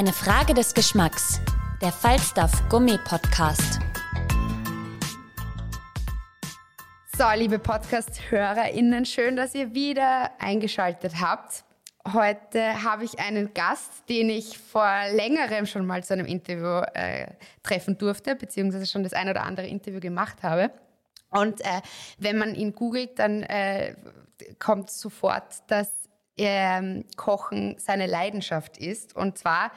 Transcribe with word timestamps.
Eine 0.00 0.14
Frage 0.14 0.54
des 0.54 0.72
Geschmacks. 0.72 1.42
Der 1.82 1.92
Falstaff 1.92 2.66
Gummi 2.70 2.96
Podcast. 3.04 3.80
So, 7.14 7.24
liebe 7.36 7.58
Podcast-HörerInnen, 7.58 9.04
schön, 9.04 9.36
dass 9.36 9.54
ihr 9.54 9.74
wieder 9.74 10.30
eingeschaltet 10.38 11.20
habt. 11.20 11.64
Heute 12.14 12.82
habe 12.82 13.04
ich 13.04 13.18
einen 13.18 13.52
Gast, 13.52 14.08
den 14.08 14.30
ich 14.30 14.56
vor 14.56 14.90
längerem 15.12 15.66
schon 15.66 15.84
mal 15.84 16.02
zu 16.02 16.14
einem 16.14 16.24
Interview 16.24 16.80
äh, 16.94 17.26
treffen 17.62 17.98
durfte, 17.98 18.36
beziehungsweise 18.36 18.86
schon 18.86 19.02
das 19.02 19.12
ein 19.12 19.28
oder 19.28 19.42
andere 19.42 19.66
Interview 19.66 20.00
gemacht 20.00 20.42
habe. 20.42 20.70
Und 21.28 21.60
äh, 21.60 21.82
wenn 22.16 22.38
man 22.38 22.54
ihn 22.54 22.74
googelt, 22.74 23.18
dann 23.18 23.42
äh, 23.42 23.94
kommt 24.58 24.88
sofort, 24.88 25.58
dass 25.66 25.99
ähm, 26.46 27.04
Kochen 27.16 27.76
seine 27.78 28.06
Leidenschaft 28.06 28.78
ist. 28.78 29.14
Und 29.16 29.38
zwar 29.38 29.70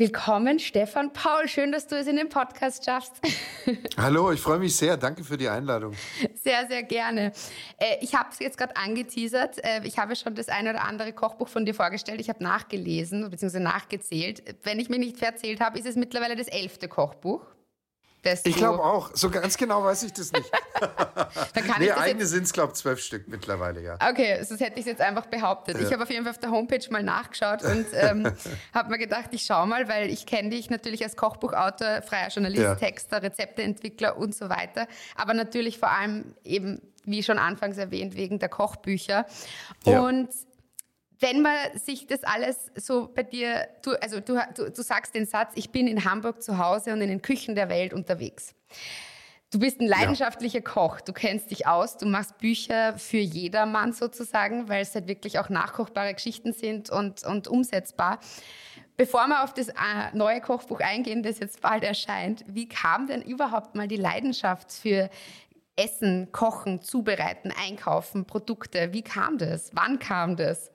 Willkommen, 0.00 0.60
Stefan 0.60 1.12
Paul. 1.12 1.48
Schön, 1.48 1.72
dass 1.72 1.88
du 1.88 1.96
es 1.96 2.06
in 2.06 2.14
den 2.14 2.28
Podcast 2.28 2.84
schaffst. 2.84 3.14
Hallo, 3.96 4.30
ich 4.30 4.40
freue 4.40 4.60
mich 4.60 4.76
sehr. 4.76 4.96
Danke 4.96 5.24
für 5.24 5.36
die 5.36 5.48
Einladung. 5.48 5.92
Sehr, 6.40 6.68
sehr 6.68 6.84
gerne. 6.84 7.32
Äh, 7.78 7.96
ich 8.00 8.14
habe 8.14 8.28
es 8.30 8.38
jetzt 8.38 8.56
gerade 8.58 8.76
angeteasert. 8.76 9.58
Äh, 9.64 9.80
ich 9.82 9.98
habe 9.98 10.14
schon 10.14 10.36
das 10.36 10.48
eine 10.48 10.70
oder 10.70 10.84
andere 10.84 11.12
Kochbuch 11.12 11.48
von 11.48 11.66
dir 11.66 11.74
vorgestellt. 11.74 12.20
Ich 12.20 12.28
habe 12.28 12.44
nachgelesen 12.44 13.28
bzw. 13.28 13.58
nachgezählt. 13.58 14.44
Wenn 14.62 14.78
ich 14.78 14.88
mich 14.88 15.00
nicht 15.00 15.16
verzählt 15.16 15.60
habe, 15.60 15.76
ist 15.76 15.86
es 15.86 15.96
mittlerweile 15.96 16.36
das 16.36 16.46
elfte 16.46 16.86
Kochbuch. 16.86 17.44
Das 18.22 18.44
Ich 18.44 18.56
glaube 18.56 18.82
auch. 18.82 19.10
So 19.14 19.30
ganz 19.30 19.56
genau 19.56 19.84
weiß 19.84 20.02
ich 20.02 20.12
das 20.12 20.32
nicht. 20.32 20.50
Dann 20.80 21.64
kann 21.64 21.76
nee, 21.78 21.86
ich 21.86 21.90
das 21.90 21.98
eigene 21.98 22.26
sind 22.26 22.44
es, 22.44 22.52
glaube 22.52 22.72
ich, 22.72 22.78
zwölf 22.78 23.00
Stück 23.00 23.28
mittlerweile, 23.28 23.80
ja. 23.82 23.94
Okay, 24.10 24.42
sonst 24.42 24.60
hätte 24.60 24.74
ich 24.74 24.80
es 24.80 24.86
jetzt 24.86 25.00
einfach 25.00 25.26
behauptet. 25.26 25.80
Ich 25.80 25.92
habe 25.92 26.02
auf 26.02 26.10
jeden 26.10 26.24
Fall 26.24 26.32
auf 26.32 26.38
der 26.38 26.50
Homepage 26.50 26.84
mal 26.90 27.02
nachgeschaut 27.02 27.62
und 27.62 27.86
ähm, 27.92 28.32
habe 28.74 28.90
mir 28.90 28.98
gedacht, 28.98 29.28
ich 29.30 29.42
schaue 29.42 29.66
mal, 29.66 29.88
weil 29.88 30.10
ich 30.10 30.26
kenne 30.26 30.50
dich 30.50 30.68
natürlich 30.68 31.02
als 31.04 31.16
Kochbuchautor, 31.16 32.02
freier 32.02 32.28
Journalist, 32.28 32.62
Ja. 32.62 32.74
Texter, 32.74 33.22
Rezepteentwickler 33.22 34.16
und 34.16 34.34
so 34.34 34.48
weiter. 34.48 34.88
Aber 35.16 35.34
natürlich 35.34 35.78
vor 35.78 35.90
allem 35.90 36.34
eben, 36.44 36.80
wie 37.04 37.22
schon 37.22 37.38
anfangs 37.38 37.78
erwähnt, 37.78 38.16
wegen 38.16 38.38
der 38.38 38.48
Kochbücher. 38.48 39.26
Ja. 39.84 40.00
Und 40.00 40.28
wenn 41.20 41.42
man 41.42 41.56
sich 41.74 42.06
das 42.06 42.22
alles 42.24 42.70
so 42.76 43.08
bei 43.12 43.22
dir, 43.22 43.68
du, 43.82 43.92
also 44.00 44.20
du, 44.20 44.40
du, 44.54 44.70
du 44.70 44.82
sagst 44.82 45.14
den 45.14 45.26
Satz, 45.26 45.52
ich 45.56 45.70
bin 45.70 45.88
in 45.88 46.04
Hamburg 46.04 46.42
zu 46.42 46.58
Hause 46.58 46.92
und 46.92 47.00
in 47.00 47.08
den 47.08 47.22
Küchen 47.22 47.54
der 47.54 47.68
Welt 47.68 47.92
unterwegs. 47.92 48.54
Du 49.50 49.58
bist 49.58 49.80
ein 49.80 49.86
leidenschaftlicher 49.86 50.60
Koch, 50.60 51.00
du 51.00 51.14
kennst 51.14 51.50
dich 51.50 51.66
aus, 51.66 51.96
du 51.96 52.04
machst 52.04 52.36
Bücher 52.36 52.98
für 52.98 53.16
jedermann 53.16 53.94
sozusagen, 53.94 54.68
weil 54.68 54.82
es 54.82 54.94
halt 54.94 55.08
wirklich 55.08 55.38
auch 55.38 55.48
nachkochbare 55.48 56.12
Geschichten 56.12 56.52
sind 56.52 56.90
und, 56.90 57.24
und 57.24 57.48
umsetzbar. 57.48 58.20
Bevor 58.98 59.26
wir 59.26 59.42
auf 59.44 59.54
das 59.54 59.68
äh, 59.68 59.72
neue 60.12 60.42
Kochbuch 60.42 60.80
eingehen, 60.80 61.22
das 61.22 61.38
jetzt 61.38 61.62
bald 61.62 61.82
erscheint, 61.82 62.44
wie 62.46 62.68
kam 62.68 63.06
denn 63.06 63.22
überhaupt 63.22 63.74
mal 63.74 63.88
die 63.88 63.96
Leidenschaft 63.96 64.70
für 64.70 65.08
Essen, 65.76 66.30
Kochen, 66.30 66.82
Zubereiten, 66.82 67.50
Einkaufen, 67.50 68.26
Produkte? 68.26 68.92
Wie 68.92 69.02
kam 69.02 69.38
das? 69.38 69.70
Wann 69.72 69.98
kam 69.98 70.36
das? 70.36 70.70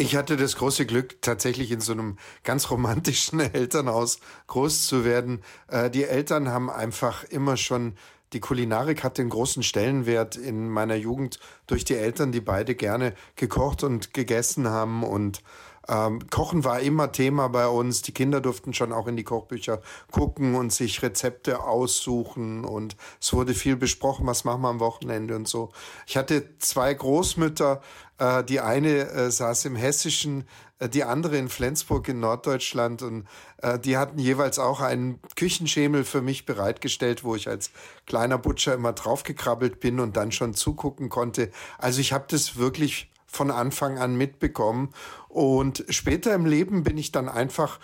Ich 0.00 0.14
hatte 0.14 0.36
das 0.36 0.54
große 0.54 0.86
Glück, 0.86 1.20
tatsächlich 1.22 1.72
in 1.72 1.80
so 1.80 1.90
einem 1.90 2.18
ganz 2.44 2.70
romantischen 2.70 3.40
Elternhaus 3.54 4.20
groß 4.46 4.86
zu 4.86 5.04
werden. 5.04 5.42
Äh, 5.66 5.90
die 5.90 6.04
Eltern 6.04 6.50
haben 6.50 6.70
einfach 6.70 7.24
immer 7.24 7.56
schon, 7.56 7.96
die 8.32 8.38
Kulinarik 8.38 9.02
hatte 9.02 9.22
einen 9.22 9.30
großen 9.30 9.64
Stellenwert 9.64 10.36
in 10.36 10.68
meiner 10.68 10.94
Jugend 10.94 11.40
durch 11.66 11.84
die 11.84 11.96
Eltern, 11.96 12.30
die 12.30 12.40
beide 12.40 12.76
gerne 12.76 13.12
gekocht 13.34 13.82
und 13.82 14.14
gegessen 14.14 14.68
haben 14.68 15.02
und 15.02 15.42
ähm, 15.88 16.28
Kochen 16.30 16.64
war 16.64 16.80
immer 16.80 17.12
Thema 17.12 17.48
bei 17.48 17.66
uns. 17.66 18.02
Die 18.02 18.12
Kinder 18.12 18.40
durften 18.40 18.74
schon 18.74 18.92
auch 18.92 19.06
in 19.06 19.16
die 19.16 19.24
Kochbücher 19.24 19.80
gucken 20.10 20.54
und 20.54 20.72
sich 20.72 21.02
Rezepte 21.02 21.64
aussuchen. 21.64 22.64
Und 22.64 22.96
es 23.20 23.32
wurde 23.32 23.54
viel 23.54 23.76
besprochen, 23.76 24.26
was 24.26 24.44
machen 24.44 24.62
wir 24.62 24.68
am 24.68 24.80
Wochenende 24.80 25.34
und 25.34 25.48
so. 25.48 25.70
Ich 26.06 26.16
hatte 26.16 26.58
zwei 26.58 26.92
Großmütter. 26.92 27.80
Äh, 28.18 28.44
die 28.44 28.60
eine 28.60 29.08
äh, 29.08 29.30
saß 29.30 29.64
im 29.64 29.76
Hessischen, 29.76 30.44
äh, 30.78 30.88
die 30.88 31.04
andere 31.04 31.38
in 31.38 31.48
Flensburg 31.48 32.08
in 32.08 32.20
Norddeutschland. 32.20 33.02
Und 33.02 33.26
äh, 33.62 33.78
die 33.78 33.96
hatten 33.96 34.18
jeweils 34.18 34.58
auch 34.58 34.80
einen 34.80 35.20
Küchenschemel 35.36 36.04
für 36.04 36.20
mich 36.20 36.44
bereitgestellt, 36.44 37.24
wo 37.24 37.34
ich 37.34 37.48
als 37.48 37.70
kleiner 38.06 38.38
Butcher 38.38 38.74
immer 38.74 38.92
draufgekrabbelt 38.92 39.80
bin 39.80 40.00
und 40.00 40.16
dann 40.16 40.32
schon 40.32 40.54
zugucken 40.54 41.08
konnte. 41.08 41.50
Also 41.78 42.00
ich 42.00 42.12
habe 42.12 42.26
das 42.28 42.56
wirklich 42.56 43.10
von 43.30 43.50
Anfang 43.50 43.98
an 43.98 44.16
mitbekommen. 44.16 44.90
Und 45.28 45.84
später 45.90 46.34
im 46.34 46.46
Leben 46.46 46.82
bin 46.82 46.96
ich 46.96 47.12
dann 47.12 47.28
einfach, 47.28 47.78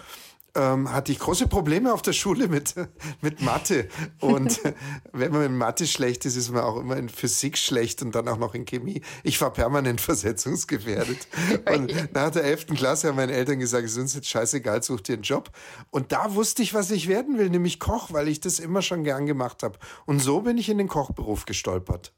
ähm, 0.56 0.92
hatte 0.92 1.12
ich 1.12 1.18
große 1.18 1.48
Probleme 1.48 1.92
auf 1.92 2.00
der 2.00 2.12
Schule 2.14 2.48
mit, 2.48 2.74
mit 3.20 3.42
Mathe. 3.42 3.88
Und 4.20 4.60
wenn 5.12 5.32
man 5.32 5.42
in 5.42 5.56
Mathe 5.56 5.86
schlecht 5.86 6.24
ist, 6.24 6.36
ist 6.36 6.50
man 6.50 6.62
auch 6.62 6.80
immer 6.80 6.96
in 6.96 7.08
Physik 7.08 7.58
schlecht 7.58 8.02
und 8.02 8.14
dann 8.14 8.26
auch 8.28 8.38
noch 8.38 8.54
in 8.54 8.64
Chemie. 8.64 9.02
Ich 9.22 9.40
war 9.40 9.52
permanent 9.52 10.00
versetzungsgefährdet. 10.00 11.28
Und 11.72 12.14
nach 12.14 12.30
der 12.30 12.44
11. 12.44 12.66
Klasse 12.68 13.08
haben 13.08 13.16
meine 13.16 13.32
Eltern 13.32 13.58
gesagt, 13.58 13.84
es 13.84 13.92
ist 13.92 13.98
uns 13.98 14.14
jetzt 14.14 14.28
scheißegal, 14.28 14.82
such 14.82 15.02
dir 15.02 15.14
einen 15.14 15.22
Job. 15.22 15.50
Und 15.90 16.12
da 16.12 16.34
wusste 16.34 16.62
ich, 16.62 16.72
was 16.72 16.90
ich 16.90 17.08
werden 17.08 17.38
will, 17.38 17.50
nämlich 17.50 17.80
Koch, 17.80 18.12
weil 18.12 18.28
ich 18.28 18.40
das 18.40 18.58
immer 18.58 18.80
schon 18.80 19.04
gern 19.04 19.26
gemacht 19.26 19.62
habe. 19.62 19.78
Und 20.06 20.20
so 20.20 20.40
bin 20.40 20.56
ich 20.56 20.70
in 20.70 20.78
den 20.78 20.88
Kochberuf 20.88 21.44
gestolpert. 21.44 22.12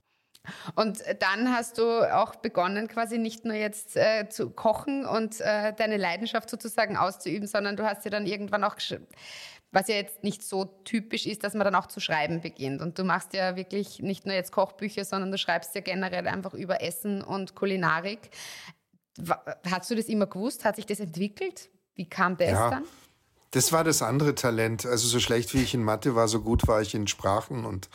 Und 0.74 1.02
dann 1.20 1.52
hast 1.52 1.78
du 1.78 2.02
auch 2.14 2.36
begonnen, 2.36 2.88
quasi 2.88 3.18
nicht 3.18 3.44
nur 3.44 3.54
jetzt 3.54 3.96
äh, 3.96 4.28
zu 4.28 4.50
kochen 4.50 5.04
und 5.06 5.40
äh, 5.40 5.72
deine 5.74 5.96
Leidenschaft 5.96 6.50
sozusagen 6.50 6.96
auszuüben, 6.96 7.46
sondern 7.46 7.76
du 7.76 7.84
hast 7.84 8.04
ja 8.04 8.10
dann 8.10 8.26
irgendwann 8.26 8.64
auch, 8.64 8.76
was 9.72 9.88
ja 9.88 9.96
jetzt 9.96 10.22
nicht 10.22 10.42
so 10.42 10.64
typisch 10.84 11.26
ist, 11.26 11.44
dass 11.44 11.54
man 11.54 11.64
dann 11.64 11.74
auch 11.74 11.86
zu 11.86 12.00
schreiben 12.00 12.40
beginnt. 12.40 12.80
Und 12.80 12.98
du 12.98 13.04
machst 13.04 13.34
ja 13.34 13.56
wirklich 13.56 14.00
nicht 14.00 14.26
nur 14.26 14.34
jetzt 14.34 14.52
Kochbücher, 14.52 15.04
sondern 15.04 15.30
du 15.30 15.38
schreibst 15.38 15.74
ja 15.74 15.80
generell 15.80 16.26
einfach 16.26 16.54
über 16.54 16.82
Essen 16.82 17.22
und 17.22 17.54
Kulinarik. 17.54 18.30
Hast 19.70 19.90
du 19.90 19.94
das 19.94 20.06
immer 20.06 20.26
gewusst? 20.26 20.64
Hat 20.64 20.76
sich 20.76 20.86
das 20.86 21.00
entwickelt? 21.00 21.70
Wie 21.94 22.08
kam 22.08 22.36
das 22.36 22.50
Ja. 22.50 22.70
dann? 22.70 22.84
Das 23.56 23.72
war 23.72 23.84
das 23.84 24.02
andere 24.02 24.34
Talent. 24.34 24.84
Also 24.84 25.08
so 25.08 25.18
schlecht 25.18 25.54
wie 25.54 25.62
ich 25.62 25.72
in 25.72 25.82
Mathe 25.82 26.14
war, 26.14 26.28
so 26.28 26.42
gut 26.42 26.68
war 26.68 26.82
ich 26.82 26.94
in 26.94 27.06
Sprachen. 27.06 27.64
Und 27.64 27.88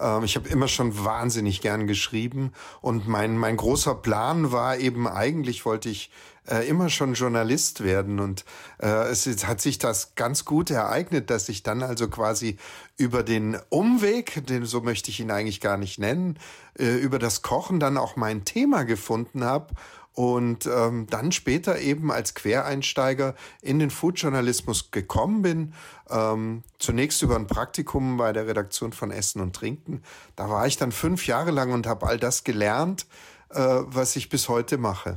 ähm, 0.00 0.22
ich 0.22 0.36
habe 0.36 0.48
immer 0.48 0.68
schon 0.68 1.04
wahnsinnig 1.04 1.60
gern 1.60 1.88
geschrieben. 1.88 2.52
Und 2.82 3.08
mein, 3.08 3.36
mein 3.36 3.56
großer 3.56 3.96
Plan 3.96 4.52
war 4.52 4.76
eben, 4.76 5.08
eigentlich 5.08 5.64
wollte 5.64 5.88
ich 5.88 6.12
äh, 6.48 6.68
immer 6.68 6.88
schon 6.88 7.14
Journalist 7.14 7.82
werden. 7.82 8.20
Und 8.20 8.44
äh, 8.80 9.08
es 9.08 9.26
hat 9.44 9.60
sich 9.60 9.78
das 9.78 10.14
ganz 10.14 10.44
gut 10.44 10.70
ereignet, 10.70 11.30
dass 11.30 11.48
ich 11.48 11.64
dann 11.64 11.82
also 11.82 12.06
quasi 12.06 12.56
über 12.96 13.24
den 13.24 13.58
Umweg, 13.70 14.46
den 14.46 14.66
so 14.66 14.82
möchte 14.82 15.10
ich 15.10 15.18
ihn 15.18 15.32
eigentlich 15.32 15.60
gar 15.60 15.78
nicht 15.78 15.98
nennen, 15.98 16.38
äh, 16.78 16.94
über 16.94 17.18
das 17.18 17.42
Kochen 17.42 17.80
dann 17.80 17.96
auch 17.96 18.14
mein 18.14 18.44
Thema 18.44 18.84
gefunden 18.84 19.42
habe 19.42 19.74
und 20.14 20.66
ähm, 20.66 21.06
dann 21.08 21.30
später 21.30 21.78
eben 21.78 22.10
als 22.10 22.34
Quereinsteiger 22.34 23.34
in 23.62 23.78
den 23.78 23.90
Foodjournalismus 23.90 24.90
gekommen 24.90 25.42
bin. 25.42 25.74
Ähm, 26.10 26.64
zunächst 26.78 27.22
über 27.22 27.36
ein 27.36 27.46
Praktikum 27.46 28.16
bei 28.16 28.32
der 28.32 28.46
Redaktion 28.46 28.92
von 28.92 29.10
Essen 29.10 29.40
und 29.40 29.54
Trinken. 29.54 30.02
Da 30.34 30.50
war 30.50 30.66
ich 30.66 30.76
dann 30.76 30.90
fünf 30.90 31.26
Jahre 31.26 31.52
lang 31.52 31.72
und 31.72 31.86
habe 31.86 32.06
all 32.06 32.18
das 32.18 32.42
gelernt, 32.42 33.06
äh, 33.50 33.58
was 33.60 34.16
ich 34.16 34.28
bis 34.28 34.48
heute 34.48 34.76
mache. 34.76 35.16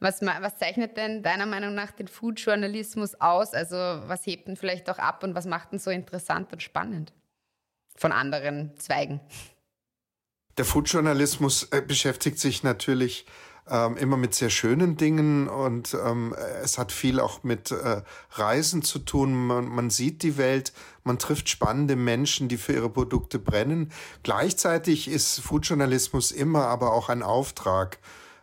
Was, 0.00 0.22
was 0.22 0.58
zeichnet 0.58 0.96
denn 0.96 1.22
deiner 1.22 1.46
Meinung 1.46 1.74
nach 1.74 1.90
den 1.90 2.08
Food-Journalismus 2.08 3.16
aus? 3.20 3.52
Also 3.54 3.76
was 3.76 4.26
hebt 4.26 4.48
ihn 4.48 4.56
vielleicht 4.56 4.88
auch 4.88 4.98
ab 4.98 5.24
und 5.24 5.34
was 5.34 5.46
macht 5.46 5.72
ihn 5.72 5.78
so 5.78 5.90
interessant 5.90 6.52
und 6.52 6.62
spannend 6.62 7.12
von 7.96 8.12
anderen 8.12 8.76
Zweigen? 8.78 9.20
Der 10.56 10.64
Foodjournalismus 10.64 11.64
äh, 11.70 11.82
beschäftigt 11.82 12.38
sich 12.38 12.62
natürlich 12.62 13.26
ähm, 13.70 13.96
immer 13.96 14.16
mit 14.16 14.34
sehr 14.34 14.50
schönen 14.50 14.96
Dingen 14.96 15.48
und 15.48 15.96
ähm, 16.04 16.34
es 16.62 16.78
hat 16.78 16.92
viel 16.92 17.20
auch 17.20 17.42
mit 17.42 17.70
äh, 17.70 18.02
Reisen 18.32 18.82
zu 18.82 18.98
tun. 18.98 19.34
Man, 19.46 19.68
man 19.68 19.90
sieht 19.90 20.22
die 20.22 20.36
Welt, 20.36 20.72
man 21.04 21.18
trifft 21.18 21.48
spannende 21.48 21.96
Menschen, 21.96 22.48
die 22.48 22.56
für 22.56 22.72
ihre 22.72 22.90
Produkte 22.90 23.38
brennen. 23.38 23.92
Gleichzeitig 24.22 25.08
ist 25.08 25.40
Foodjournalismus 25.40 26.32
immer 26.32 26.66
aber 26.66 26.92
auch 26.92 27.08
ein 27.08 27.22
Auftrag. 27.22 27.98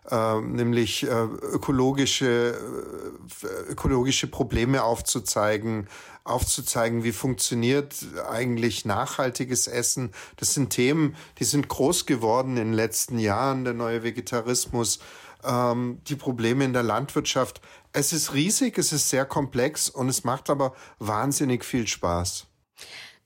Äh, 0.09 0.41
nämlich 0.41 1.03
äh, 1.03 1.07
ökologische, 1.09 2.55
äh, 3.43 3.71
ökologische 3.71 4.27
Probleme 4.27 4.83
aufzuzeigen, 4.83 5.87
aufzuzeigen, 6.23 7.03
wie 7.03 7.11
funktioniert 7.11 7.95
eigentlich 8.29 8.85
nachhaltiges 8.85 9.67
Essen. 9.67 10.11
Das 10.37 10.53
sind 10.53 10.69
Themen, 10.69 11.15
die 11.39 11.43
sind 11.43 11.69
groß 11.69 12.05
geworden 12.05 12.51
in 12.51 12.65
den 12.65 12.73
letzten 12.73 13.17
Jahren, 13.17 13.63
der 13.63 13.73
neue 13.73 14.03
Vegetarismus, 14.03 14.99
ähm, 15.43 16.01
die 16.07 16.15
Probleme 16.15 16.65
in 16.65 16.73
der 16.73 16.83
Landwirtschaft. 16.83 17.61
Es 17.91 18.13
ist 18.13 18.33
riesig, 18.33 18.77
es 18.77 18.91
ist 18.91 19.09
sehr 19.09 19.25
komplex 19.25 19.89
und 19.89 20.09
es 20.09 20.23
macht 20.23 20.51
aber 20.51 20.75
wahnsinnig 20.99 21.65
viel 21.65 21.87
Spaß. 21.87 22.45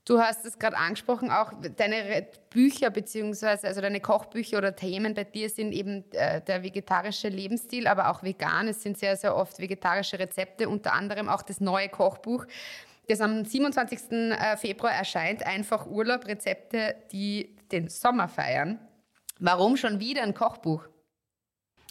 Du 0.09 0.19
hast 0.19 0.43
es 0.43 0.57
gerade 0.57 0.75
angesprochen, 0.75 1.29
auch 1.29 1.53
deine 1.77 2.25
Bücher 2.49 2.89
beziehungsweise 2.89 3.67
also 3.67 3.79
deine 3.79 3.99
Kochbücher 3.99 4.57
oder 4.57 4.75
Themen 4.75 5.13
bei 5.13 5.23
dir 5.23 5.51
sind 5.51 5.71
eben 5.71 6.03
äh, 6.13 6.41
der 6.41 6.63
vegetarische 6.63 7.29
Lebensstil, 7.29 7.85
aber 7.85 8.09
auch 8.09 8.23
vegan. 8.23 8.67
Es 8.67 8.81
sind 8.81 8.97
sehr, 8.97 9.15
sehr 9.15 9.35
oft 9.35 9.59
vegetarische 9.59 10.17
Rezepte, 10.17 10.67
unter 10.67 10.93
anderem 10.93 11.29
auch 11.29 11.43
das 11.43 11.61
neue 11.61 11.89
Kochbuch, 11.89 12.47
das 13.07 13.21
am 13.21 13.45
27. 13.45 14.11
Äh, 14.11 14.57
Februar 14.57 14.93
erscheint. 14.93 15.45
Einfach 15.45 15.85
Urlaub, 15.85 16.25
Rezepte, 16.25 16.95
die 17.11 17.55
den 17.71 17.87
Sommer 17.87 18.27
feiern. 18.27 18.79
Warum 19.37 19.77
schon 19.77 19.99
wieder 19.99 20.23
ein 20.23 20.33
Kochbuch? 20.33 20.87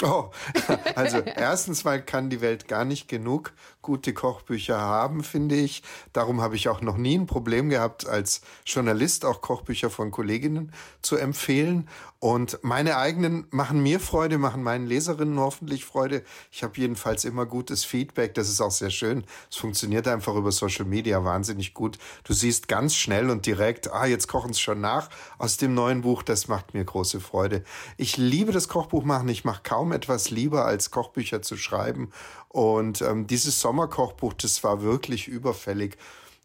Oh, 0.02 0.30
also 0.94 1.18
erstens 1.18 1.82
mal 1.82 2.00
kann 2.00 2.30
die 2.30 2.40
Welt 2.40 2.68
gar 2.68 2.84
nicht 2.84 3.08
genug 3.08 3.52
gute 3.82 4.12
Kochbücher 4.12 4.78
haben, 4.78 5.24
finde 5.24 5.56
ich. 5.56 5.82
Darum 6.12 6.40
habe 6.40 6.54
ich 6.54 6.68
auch 6.68 6.82
noch 6.82 6.96
nie 6.96 7.18
ein 7.18 7.26
Problem 7.26 7.68
gehabt, 7.68 8.06
als 8.06 8.42
Journalist 8.64 9.24
auch 9.24 9.40
Kochbücher 9.40 9.90
von 9.90 10.10
Kolleginnen 10.10 10.72
zu 11.02 11.16
empfehlen. 11.16 11.88
Und 12.20 12.58
meine 12.62 12.96
eigenen 12.96 13.46
machen 13.50 13.80
mir 13.80 14.00
Freude, 14.00 14.38
machen 14.38 14.64
meinen 14.64 14.88
Leserinnen 14.88 15.38
hoffentlich 15.38 15.84
Freude. 15.84 16.24
Ich 16.50 16.64
habe 16.64 16.72
jedenfalls 16.76 17.24
immer 17.24 17.46
gutes 17.46 17.84
Feedback. 17.84 18.34
Das 18.34 18.48
ist 18.48 18.60
auch 18.60 18.72
sehr 18.72 18.90
schön. 18.90 19.24
Es 19.48 19.56
funktioniert 19.56 20.08
einfach 20.08 20.34
über 20.34 20.50
Social 20.50 20.84
Media 20.84 21.24
wahnsinnig 21.24 21.74
gut. 21.74 21.96
Du 22.24 22.32
siehst 22.32 22.66
ganz 22.66 22.96
schnell 22.96 23.30
und 23.30 23.46
direkt, 23.46 23.92
ah, 23.92 24.06
jetzt 24.06 24.26
kochen 24.26 24.50
es 24.50 24.58
schon 24.58 24.80
nach 24.80 25.10
aus 25.38 25.58
dem 25.58 25.74
neuen 25.74 26.00
Buch. 26.00 26.24
Das 26.24 26.48
macht 26.48 26.74
mir 26.74 26.84
große 26.84 27.20
Freude. 27.20 27.62
Ich 27.96 28.16
liebe 28.16 28.50
das 28.50 28.66
Kochbuch 28.66 29.04
machen. 29.04 29.28
Ich 29.28 29.44
mache 29.44 29.62
kaum 29.62 29.92
etwas 29.92 30.30
lieber, 30.30 30.64
als 30.64 30.90
Kochbücher 30.90 31.40
zu 31.42 31.56
schreiben. 31.56 32.10
Und 32.48 33.00
ähm, 33.00 33.28
dieses 33.28 33.60
Sommerkochbuch, 33.60 34.32
das 34.32 34.64
war 34.64 34.82
wirklich 34.82 35.28
überfällig 35.28 35.96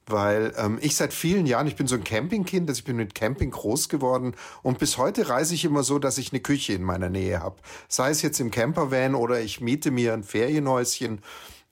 weil 0.05 0.53
ähm, 0.57 0.77
ich 0.81 0.95
seit 0.95 1.13
vielen 1.13 1.45
Jahren, 1.45 1.67
ich 1.67 1.75
bin 1.75 1.88
so 1.88 1.95
ein 1.95 2.03
Campingkind, 2.03 2.69
also 2.69 2.79
ich 2.79 2.85
bin 2.85 2.97
mit 2.97 3.15
Camping 3.15 3.51
groß 3.51 3.89
geworden 3.89 4.35
und 4.61 4.79
bis 4.79 4.97
heute 4.97 5.29
reise 5.29 5.53
ich 5.53 5.65
immer 5.65 5.83
so, 5.83 6.00
dass 6.00 6.17
ich 6.17 6.31
eine 6.31 6.41
Küche 6.41 6.73
in 6.73 6.83
meiner 6.83 7.09
Nähe 7.09 7.39
habe. 7.41 7.57
Sei 7.88 8.09
es 8.09 8.21
jetzt 8.21 8.39
im 8.39 8.51
Campervan 8.51 9.15
oder 9.15 9.41
ich 9.41 9.61
miete 9.61 9.91
mir 9.91 10.13
ein 10.13 10.23
Ferienhäuschen. 10.23 11.21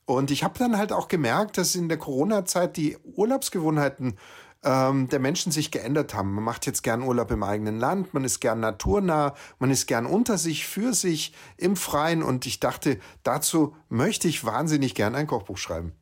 Und 0.06 0.32
ich 0.32 0.44
habe 0.44 0.58
dann 0.60 0.78
halt 0.78 0.92
auch 0.92 1.08
gemerkt, 1.08 1.58
dass 1.58 1.76
in 1.76 1.88
der 1.88 1.98
Corona-Zeit 1.98 2.76
die 2.76 2.98
Urlaubsgewohnheiten 3.04 4.18
ähm, 4.64 5.08
der 5.10 5.20
Menschen 5.20 5.52
sich 5.52 5.72
geändert 5.72 6.14
haben. 6.14 6.34
Man 6.34 6.44
macht 6.44 6.66
jetzt 6.66 6.84
gern 6.84 7.02
Urlaub 7.02 7.32
im 7.32 7.44
eigenen 7.44 7.80
Land, 7.80 8.14
man 8.14 8.24
ist 8.24 8.40
gern 8.40 8.60
naturnah, 8.60 9.36
man 9.60 9.72
ist 9.72 9.88
gern 9.88 10.06
unter 10.06 10.38
sich, 10.38 10.68
für 10.68 10.94
sich, 10.94 11.34
im 11.58 11.76
Freien 11.76 12.24
und 12.24 12.46
ich 12.46 12.60
dachte, 12.60 13.00
dazu 13.24 13.76
möchte 13.90 14.28
ich 14.28 14.46
wahnsinnig 14.46 14.96
gern 14.96 15.16
ein 15.16 15.28
Kochbuch 15.28 15.58
schreiben. 15.58 15.94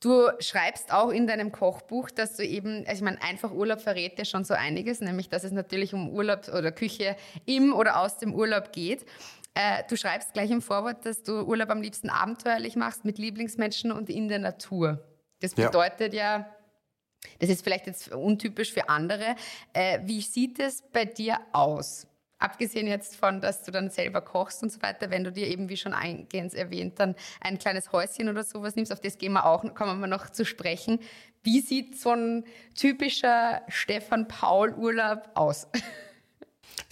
Du 0.00 0.30
schreibst 0.38 0.92
auch 0.92 1.10
in 1.10 1.26
deinem 1.26 1.52
Kochbuch, 1.52 2.10
dass 2.10 2.36
du 2.36 2.44
eben, 2.44 2.86
also 2.86 2.92
ich 2.92 3.02
meine, 3.02 3.22
einfach 3.22 3.52
Urlaub 3.52 3.82
verrät 3.82 4.18
ja 4.18 4.24
schon 4.24 4.44
so 4.44 4.54
einiges, 4.54 5.02
nämlich 5.02 5.28
dass 5.28 5.44
es 5.44 5.52
natürlich 5.52 5.92
um 5.92 6.08
Urlaub 6.08 6.48
oder 6.48 6.72
Küche 6.72 7.16
im 7.44 7.74
oder 7.74 8.00
aus 8.00 8.16
dem 8.16 8.34
Urlaub 8.34 8.72
geht. 8.72 9.04
Äh, 9.54 9.82
du 9.90 9.96
schreibst 9.96 10.32
gleich 10.32 10.50
im 10.50 10.62
Vorwort, 10.62 11.04
dass 11.04 11.22
du 11.22 11.42
Urlaub 11.42 11.68
am 11.68 11.82
liebsten 11.82 12.08
abenteuerlich 12.08 12.76
machst, 12.76 13.04
mit 13.04 13.18
Lieblingsmenschen 13.18 13.92
und 13.92 14.08
in 14.08 14.28
der 14.28 14.38
Natur. 14.38 15.04
Das 15.40 15.54
bedeutet 15.54 16.14
ja, 16.14 16.38
ja 16.38 16.56
das 17.38 17.50
ist 17.50 17.62
vielleicht 17.62 17.86
jetzt 17.86 18.10
untypisch 18.12 18.72
für 18.72 18.88
andere. 18.88 19.36
Äh, 19.74 20.00
wie 20.04 20.22
sieht 20.22 20.58
es 20.60 20.82
bei 20.92 21.04
dir 21.04 21.38
aus? 21.52 22.06
Abgesehen 22.40 22.86
jetzt 22.86 23.16
von, 23.16 23.40
dass 23.40 23.62
du 23.62 23.70
dann 23.70 23.90
selber 23.90 24.22
kochst 24.22 24.62
und 24.62 24.72
so 24.72 24.82
weiter, 24.82 25.10
wenn 25.10 25.24
du 25.24 25.30
dir 25.30 25.46
eben, 25.46 25.68
wie 25.68 25.76
schon 25.76 25.92
eingehend 25.92 26.54
erwähnt, 26.54 26.98
dann 26.98 27.14
ein 27.40 27.58
kleines 27.58 27.92
Häuschen 27.92 28.28
oder 28.28 28.42
sowas 28.42 28.76
nimmst, 28.76 28.92
auf 28.92 29.00
das 29.00 29.18
gehen 29.18 29.32
wir 29.34 29.44
auch, 29.44 29.62
kommen 29.74 30.00
wir 30.00 30.06
noch 30.06 30.30
zu 30.30 30.44
sprechen. 30.44 30.98
Wie 31.42 31.60
sieht 31.60 31.98
so 31.98 32.10
ein 32.10 32.44
typischer 32.74 33.62
Stefan 33.68 34.26
Paul 34.26 34.74
Urlaub 34.74 35.28
aus? 35.34 35.68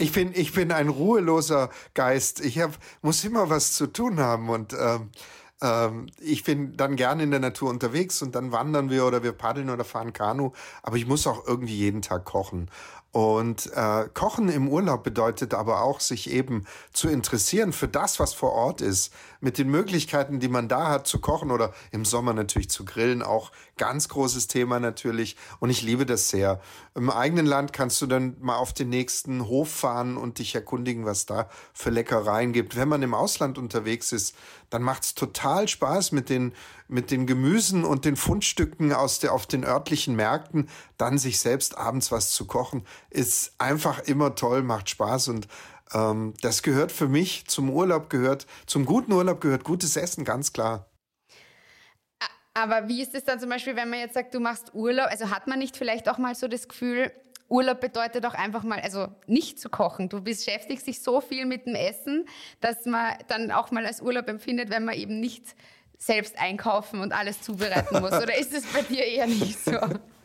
Ich 0.00 0.12
bin, 0.12 0.32
ich 0.32 0.52
bin 0.52 0.70
ein 0.70 0.88
ruheloser 0.88 1.70
Geist. 1.94 2.44
Ich 2.44 2.60
hab, 2.60 2.78
muss 3.02 3.24
immer 3.24 3.50
was 3.50 3.72
zu 3.72 3.88
tun 3.88 4.20
haben 4.20 4.48
und 4.48 4.72
ähm, 4.72 5.10
ähm, 5.60 6.06
ich 6.20 6.44
bin 6.44 6.76
dann 6.76 6.96
gerne 6.96 7.24
in 7.24 7.30
der 7.30 7.40
Natur 7.40 7.70
unterwegs 7.70 8.22
und 8.22 8.34
dann 8.34 8.52
wandern 8.52 8.90
wir 8.90 9.04
oder 9.06 9.22
wir 9.22 9.32
paddeln 9.32 9.70
oder 9.70 9.84
fahren 9.84 10.12
Kanu, 10.12 10.52
aber 10.82 10.96
ich 10.96 11.06
muss 11.06 11.26
auch 11.26 11.46
irgendwie 11.46 11.76
jeden 11.76 12.02
Tag 12.02 12.24
kochen. 12.24 12.70
Und 13.10 13.72
äh, 13.74 14.08
Kochen 14.12 14.50
im 14.50 14.68
Urlaub 14.68 15.02
bedeutet 15.02 15.54
aber 15.54 15.82
auch, 15.82 16.00
sich 16.00 16.30
eben 16.30 16.66
zu 16.92 17.08
interessieren 17.08 17.72
für 17.72 17.88
das, 17.88 18.20
was 18.20 18.34
vor 18.34 18.52
Ort 18.52 18.82
ist, 18.82 19.12
mit 19.40 19.56
den 19.56 19.70
Möglichkeiten, 19.70 20.40
die 20.40 20.48
man 20.48 20.68
da 20.68 20.88
hat 20.88 21.06
zu 21.06 21.20
kochen 21.20 21.50
oder 21.50 21.72
im 21.90 22.04
Sommer 22.04 22.34
natürlich 22.34 22.68
zu 22.68 22.84
grillen, 22.84 23.22
auch 23.22 23.50
ganz 23.76 24.08
großes 24.08 24.48
Thema 24.48 24.78
natürlich. 24.78 25.36
Und 25.58 25.70
ich 25.70 25.82
liebe 25.82 26.04
das 26.04 26.28
sehr. 26.28 26.60
Im 26.94 27.08
eigenen 27.08 27.46
Land 27.46 27.72
kannst 27.72 28.02
du 28.02 28.06
dann 28.06 28.36
mal 28.40 28.56
auf 28.56 28.74
den 28.74 28.90
nächsten 28.90 29.46
Hof 29.46 29.70
fahren 29.70 30.16
und 30.16 30.38
dich 30.38 30.54
erkundigen, 30.54 31.06
was 31.06 31.24
da 31.24 31.48
für 31.72 31.90
Leckereien 31.90 32.52
gibt. 32.52 32.76
Wenn 32.76 32.88
man 32.88 33.02
im 33.02 33.14
Ausland 33.14 33.56
unterwegs 33.56 34.12
ist, 34.12 34.34
dann 34.70 34.82
macht's 34.82 35.14
total 35.14 35.68
Spaß 35.68 36.12
mit 36.12 36.28
den, 36.28 36.52
mit 36.88 37.10
den 37.10 37.26
Gemüsen 37.26 37.84
und 37.84 38.04
den 38.04 38.16
Fundstücken 38.16 38.92
aus 38.92 39.18
der, 39.18 39.32
auf 39.32 39.46
den 39.46 39.64
örtlichen 39.64 40.16
Märkten, 40.16 40.68
dann 40.96 41.16
sich 41.16 41.38
selbst 41.38 41.78
abends 41.78 42.10
was 42.10 42.32
zu 42.32 42.46
kochen, 42.46 42.84
ist 43.10 43.52
einfach 43.58 44.00
immer 44.00 44.34
toll, 44.34 44.62
macht 44.62 44.90
Spaß 44.90 45.28
und 45.28 45.48
ähm, 45.94 46.34
das 46.40 46.62
gehört 46.62 46.92
für 46.92 47.08
mich 47.08 47.46
zum 47.46 47.70
Urlaub 47.70 48.10
gehört, 48.10 48.46
zum 48.66 48.84
guten 48.84 49.12
Urlaub 49.12 49.40
gehört 49.40 49.64
gutes 49.64 49.96
Essen, 49.96 50.24
ganz 50.24 50.52
klar. 50.52 50.86
Aber 52.54 52.88
wie 52.88 53.02
ist 53.02 53.14
es 53.14 53.24
dann 53.24 53.38
zum 53.38 53.50
Beispiel, 53.50 53.76
wenn 53.76 53.88
man 53.88 54.00
jetzt 54.00 54.14
sagt, 54.14 54.34
du 54.34 54.40
machst 54.40 54.74
Urlaub? 54.74 55.06
Also 55.10 55.30
hat 55.30 55.46
man 55.46 55.60
nicht 55.60 55.76
vielleicht 55.76 56.08
auch 56.08 56.18
mal 56.18 56.34
so 56.34 56.48
das 56.48 56.66
Gefühl, 56.66 57.12
Urlaub 57.48 57.80
bedeutet 57.80 58.26
auch 58.26 58.34
einfach 58.34 58.62
mal, 58.62 58.80
also 58.80 59.08
nicht 59.26 59.60
zu 59.60 59.68
kochen. 59.70 60.08
Du 60.08 60.20
beschäftigst 60.20 60.86
dich 60.86 61.00
so 61.00 61.20
viel 61.20 61.46
mit 61.46 61.66
dem 61.66 61.76
Essen, 61.76 62.26
dass 62.60 62.84
man 62.84 63.14
dann 63.28 63.52
auch 63.52 63.70
mal 63.70 63.86
als 63.86 64.02
Urlaub 64.02 64.28
empfindet, 64.28 64.70
wenn 64.70 64.84
man 64.84 64.96
eben 64.96 65.20
nicht 65.20 65.44
selbst 65.96 66.38
einkaufen 66.38 67.00
und 67.00 67.12
alles 67.12 67.40
zubereiten 67.40 68.00
muss. 68.00 68.12
Oder 68.12 68.36
ist 68.36 68.52
es 68.52 68.66
bei 68.66 68.82
dir 68.82 69.04
eher 69.04 69.26
nicht 69.26 69.58
so? 69.58 69.78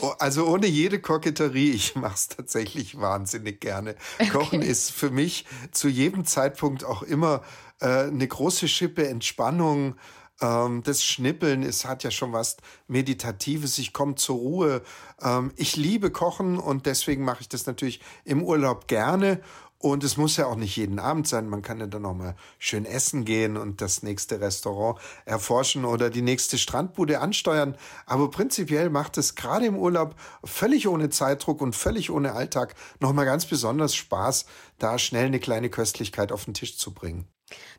Oh, 0.00 0.12
also 0.18 0.46
ohne 0.46 0.66
jede 0.66 1.00
Koketterie, 1.00 1.70
ich 1.70 1.94
mache 1.94 2.14
es 2.14 2.28
tatsächlich 2.28 3.00
wahnsinnig 3.00 3.60
gerne. 3.60 3.96
Kochen 4.32 4.60
okay. 4.60 4.68
ist 4.68 4.90
für 4.90 5.10
mich 5.10 5.46
zu 5.72 5.88
jedem 5.88 6.24
Zeitpunkt 6.24 6.84
auch 6.84 7.02
immer 7.02 7.42
äh, 7.80 8.04
eine 8.04 8.26
große 8.26 8.68
Schippe 8.68 9.08
Entspannung, 9.08 9.96
ähm, 10.40 10.82
das 10.82 11.04
Schnippeln 11.04 11.62
es 11.62 11.84
hat 11.84 12.02
ja 12.02 12.10
schon 12.10 12.32
was 12.32 12.56
Meditatives. 12.88 13.78
Ich 13.78 13.92
komme 13.92 14.14
zur 14.14 14.36
Ruhe. 14.36 14.82
Ähm, 15.20 15.52
ich 15.56 15.76
liebe 15.76 16.10
Kochen 16.10 16.58
und 16.58 16.86
deswegen 16.86 17.24
mache 17.24 17.42
ich 17.42 17.48
das 17.48 17.66
natürlich 17.66 18.00
im 18.24 18.42
Urlaub 18.42 18.88
gerne. 18.88 19.40
Und 19.82 20.04
es 20.04 20.18
muss 20.18 20.36
ja 20.36 20.44
auch 20.44 20.56
nicht 20.56 20.76
jeden 20.76 20.98
Abend 20.98 21.26
sein. 21.26 21.48
Man 21.48 21.62
kann 21.62 21.80
ja 21.80 21.86
dann 21.86 22.04
auch 22.04 22.14
mal 22.14 22.36
schön 22.58 22.84
essen 22.84 23.24
gehen 23.24 23.56
und 23.56 23.80
das 23.80 24.02
nächste 24.02 24.38
Restaurant 24.38 25.00
erforschen 25.24 25.86
oder 25.86 26.10
die 26.10 26.20
nächste 26.20 26.58
Strandbude 26.58 27.20
ansteuern. 27.20 27.74
Aber 28.04 28.30
prinzipiell 28.30 28.90
macht 28.90 29.16
es 29.16 29.36
gerade 29.36 29.64
im 29.64 29.78
Urlaub 29.78 30.16
völlig 30.44 30.86
ohne 30.86 31.08
Zeitdruck 31.08 31.62
und 31.62 31.74
völlig 31.74 32.10
ohne 32.10 32.34
Alltag 32.34 32.74
nochmal 33.00 33.24
ganz 33.24 33.46
besonders 33.46 33.94
Spaß, 33.94 34.44
da 34.78 34.98
schnell 34.98 35.26
eine 35.26 35.40
kleine 35.40 35.70
Köstlichkeit 35.70 36.30
auf 36.30 36.44
den 36.44 36.52
Tisch 36.52 36.76
zu 36.76 36.92
bringen. 36.92 37.26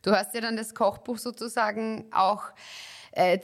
Du 0.01 0.09
hast 0.11 0.33
ja 0.33 0.41
dann 0.41 0.57
das 0.57 0.73
Kochbuch 0.73 1.19
sozusagen 1.19 2.05
auch 2.11 2.45
äh, 3.11 3.39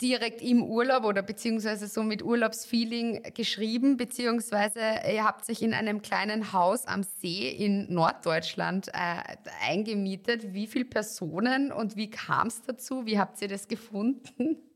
direkt 0.00 0.40
im 0.40 0.62
Urlaub 0.62 1.04
oder 1.04 1.22
beziehungsweise 1.22 1.88
so 1.88 2.02
mit 2.02 2.22
Urlaubsfeeling 2.22 3.22
geschrieben, 3.34 3.96
beziehungsweise 3.96 4.80
ihr 5.12 5.24
habt 5.24 5.44
sich 5.44 5.62
in 5.62 5.74
einem 5.74 6.00
kleinen 6.00 6.52
Haus 6.52 6.86
am 6.86 7.02
See 7.02 7.48
in 7.50 7.92
Norddeutschland 7.92 8.88
äh, 8.88 9.36
eingemietet. 9.66 10.54
Wie 10.54 10.66
viele 10.66 10.86
Personen 10.86 11.70
und 11.70 11.96
wie 11.96 12.10
kam 12.10 12.46
es 12.46 12.62
dazu? 12.62 13.04
Wie 13.04 13.18
habt 13.18 13.40
ihr 13.42 13.48
das 13.48 13.68
gefunden? 13.68 14.56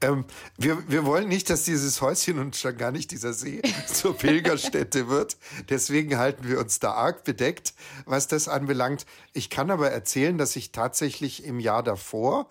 Ähm, 0.00 0.26
wir, 0.56 0.88
wir 0.88 1.04
wollen 1.04 1.28
nicht, 1.28 1.50
dass 1.50 1.64
dieses 1.64 2.00
Häuschen 2.00 2.38
und 2.38 2.54
schon 2.54 2.76
gar 2.76 2.92
nicht 2.92 3.10
dieser 3.10 3.32
See 3.32 3.62
zur 3.86 4.16
Pilgerstätte 4.16 5.08
wird. 5.08 5.36
Deswegen 5.70 6.18
halten 6.18 6.48
wir 6.48 6.60
uns 6.60 6.78
da 6.78 6.92
arg 6.92 7.24
bedeckt, 7.24 7.74
was 8.04 8.28
das 8.28 8.48
anbelangt. 8.48 9.06
Ich 9.32 9.50
kann 9.50 9.70
aber 9.70 9.90
erzählen, 9.90 10.38
dass 10.38 10.54
ich 10.54 10.70
tatsächlich 10.70 11.44
im 11.44 11.58
Jahr 11.58 11.82
davor, 11.82 12.48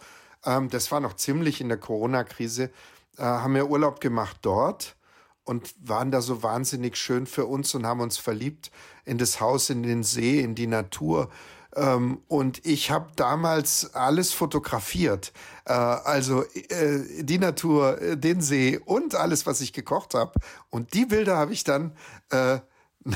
ähm, 0.47 0.69
das 0.69 0.91
war 0.91 0.99
noch 0.99 1.15
ziemlich 1.15 1.61
in 1.61 1.67
der 1.67 1.77
Corona-Krise, 1.77 2.71
äh, 3.17 3.21
haben 3.21 3.53
wir 3.53 3.69
Urlaub 3.69 3.99
gemacht 3.99 4.37
dort 4.41 4.95
und 5.43 5.75
waren 5.79 6.09
da 6.11 6.21
so 6.21 6.41
wahnsinnig 6.41 6.97
schön 6.97 7.27
für 7.27 7.45
uns 7.45 7.75
und 7.75 7.85
haben 7.85 7.99
uns 7.99 8.17
verliebt 8.17 8.71
in 9.05 9.17
das 9.17 9.39
Haus, 9.39 9.69
in 9.69 9.83
den 9.83 10.03
See, 10.03 10.39
in 10.39 10.55
die 10.55 10.67
Natur. 10.67 11.29
Ähm, 11.75 12.21
und 12.27 12.65
ich 12.65 12.91
habe 12.91 13.11
damals 13.15 13.93
alles 13.93 14.31
fotografiert. 14.31 15.33
Äh, 15.65 15.73
also 15.73 16.43
äh, 16.43 17.23
die 17.23 17.37
Natur, 17.37 18.01
äh, 18.01 18.17
den 18.17 18.41
See 18.41 18.79
und 18.83 19.15
alles, 19.15 19.45
was 19.45 19.61
ich 19.61 19.73
gekocht 19.73 20.13
habe. 20.13 20.33
Und 20.69 20.93
die 20.93 21.05
Bilder 21.05 21.37
habe 21.37 21.53
ich 21.53 21.63
dann 21.63 21.91
äh, 22.31 22.59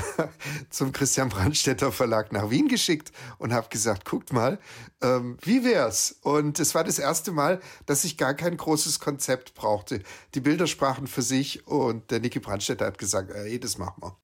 zum 0.70 0.92
Christian 0.92 1.28
Brandstätter 1.28 1.92
Verlag 1.92 2.32
nach 2.32 2.50
Wien 2.50 2.68
geschickt 2.68 3.12
und 3.38 3.52
habe 3.52 3.68
gesagt, 3.68 4.04
guckt 4.04 4.32
mal, 4.32 4.58
ähm, 5.02 5.38
wie 5.42 5.64
wär's? 5.64 6.18
Und 6.22 6.58
es 6.60 6.74
war 6.74 6.84
das 6.84 6.98
erste 6.98 7.32
Mal, 7.32 7.60
dass 7.86 8.04
ich 8.04 8.16
gar 8.16 8.34
kein 8.34 8.56
großes 8.56 9.00
Konzept 9.00 9.54
brauchte. 9.54 10.02
Die 10.34 10.40
Bilder 10.40 10.66
sprachen 10.66 11.06
für 11.06 11.22
sich 11.22 11.66
und 11.66 12.10
der 12.10 12.20
Niki 12.20 12.40
Brandstätter 12.40 12.86
hat 12.86 12.98
gesagt, 12.98 13.30
ey, 13.30 13.58
das 13.58 13.78
machen 13.78 14.02
wir. 14.02 14.16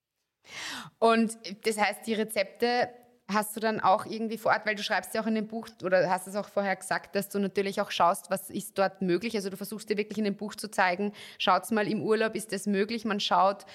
Und 0.99 1.37
das 1.65 1.79
heißt, 1.79 2.07
die 2.07 2.15
Rezepte 2.15 2.89
hast 3.31 3.55
du 3.55 3.61
dann 3.61 3.81
auch 3.81 4.07
irgendwie 4.07 4.39
vor 4.39 4.53
Ort, 4.53 4.65
weil 4.65 4.75
du 4.75 4.83
schreibst 4.83 5.15
ja 5.15 5.23
auch 5.23 5.27
in 5.27 5.35
dem 5.35 5.47
Buch 5.47 5.69
oder 5.83 6.09
hast 6.09 6.27
es 6.27 6.35
auch 6.35 6.49
vorher 6.49 6.75
gesagt, 6.77 7.15
dass 7.15 7.29
du 7.29 7.39
natürlich 7.39 7.81
auch 7.81 7.91
schaust, 7.91 8.31
was 8.31 8.49
ist 8.49 8.79
dort 8.79 9.03
möglich. 9.03 9.37
Also 9.37 9.51
du 9.51 9.57
versuchst 9.57 9.91
dir 9.91 9.99
wirklich 9.99 10.17
in 10.17 10.25
dem 10.25 10.37
Buch 10.37 10.55
zu 10.55 10.71
zeigen, 10.71 11.13
schaut 11.39 11.71
mal 11.71 11.87
im 11.87 12.03
Urlaub, 12.03 12.35
ist 12.35 12.53
das 12.53 12.67
möglich? 12.67 13.05
Man 13.05 13.21
schaut, 13.21 13.67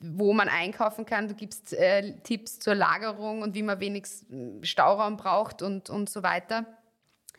wo 0.00 0.34
man 0.34 0.48
einkaufen 0.48 1.06
kann. 1.06 1.28
Du 1.28 1.34
gibst 1.34 1.72
äh, 1.72 2.12
Tipps 2.22 2.58
zur 2.58 2.74
Lagerung 2.74 3.40
und 3.40 3.54
wie 3.54 3.62
man 3.62 3.80
wenig 3.80 4.06
Stauraum 4.62 5.16
braucht 5.16 5.62
und, 5.62 5.88
und 5.88 6.10
so 6.10 6.22
weiter. 6.22 6.66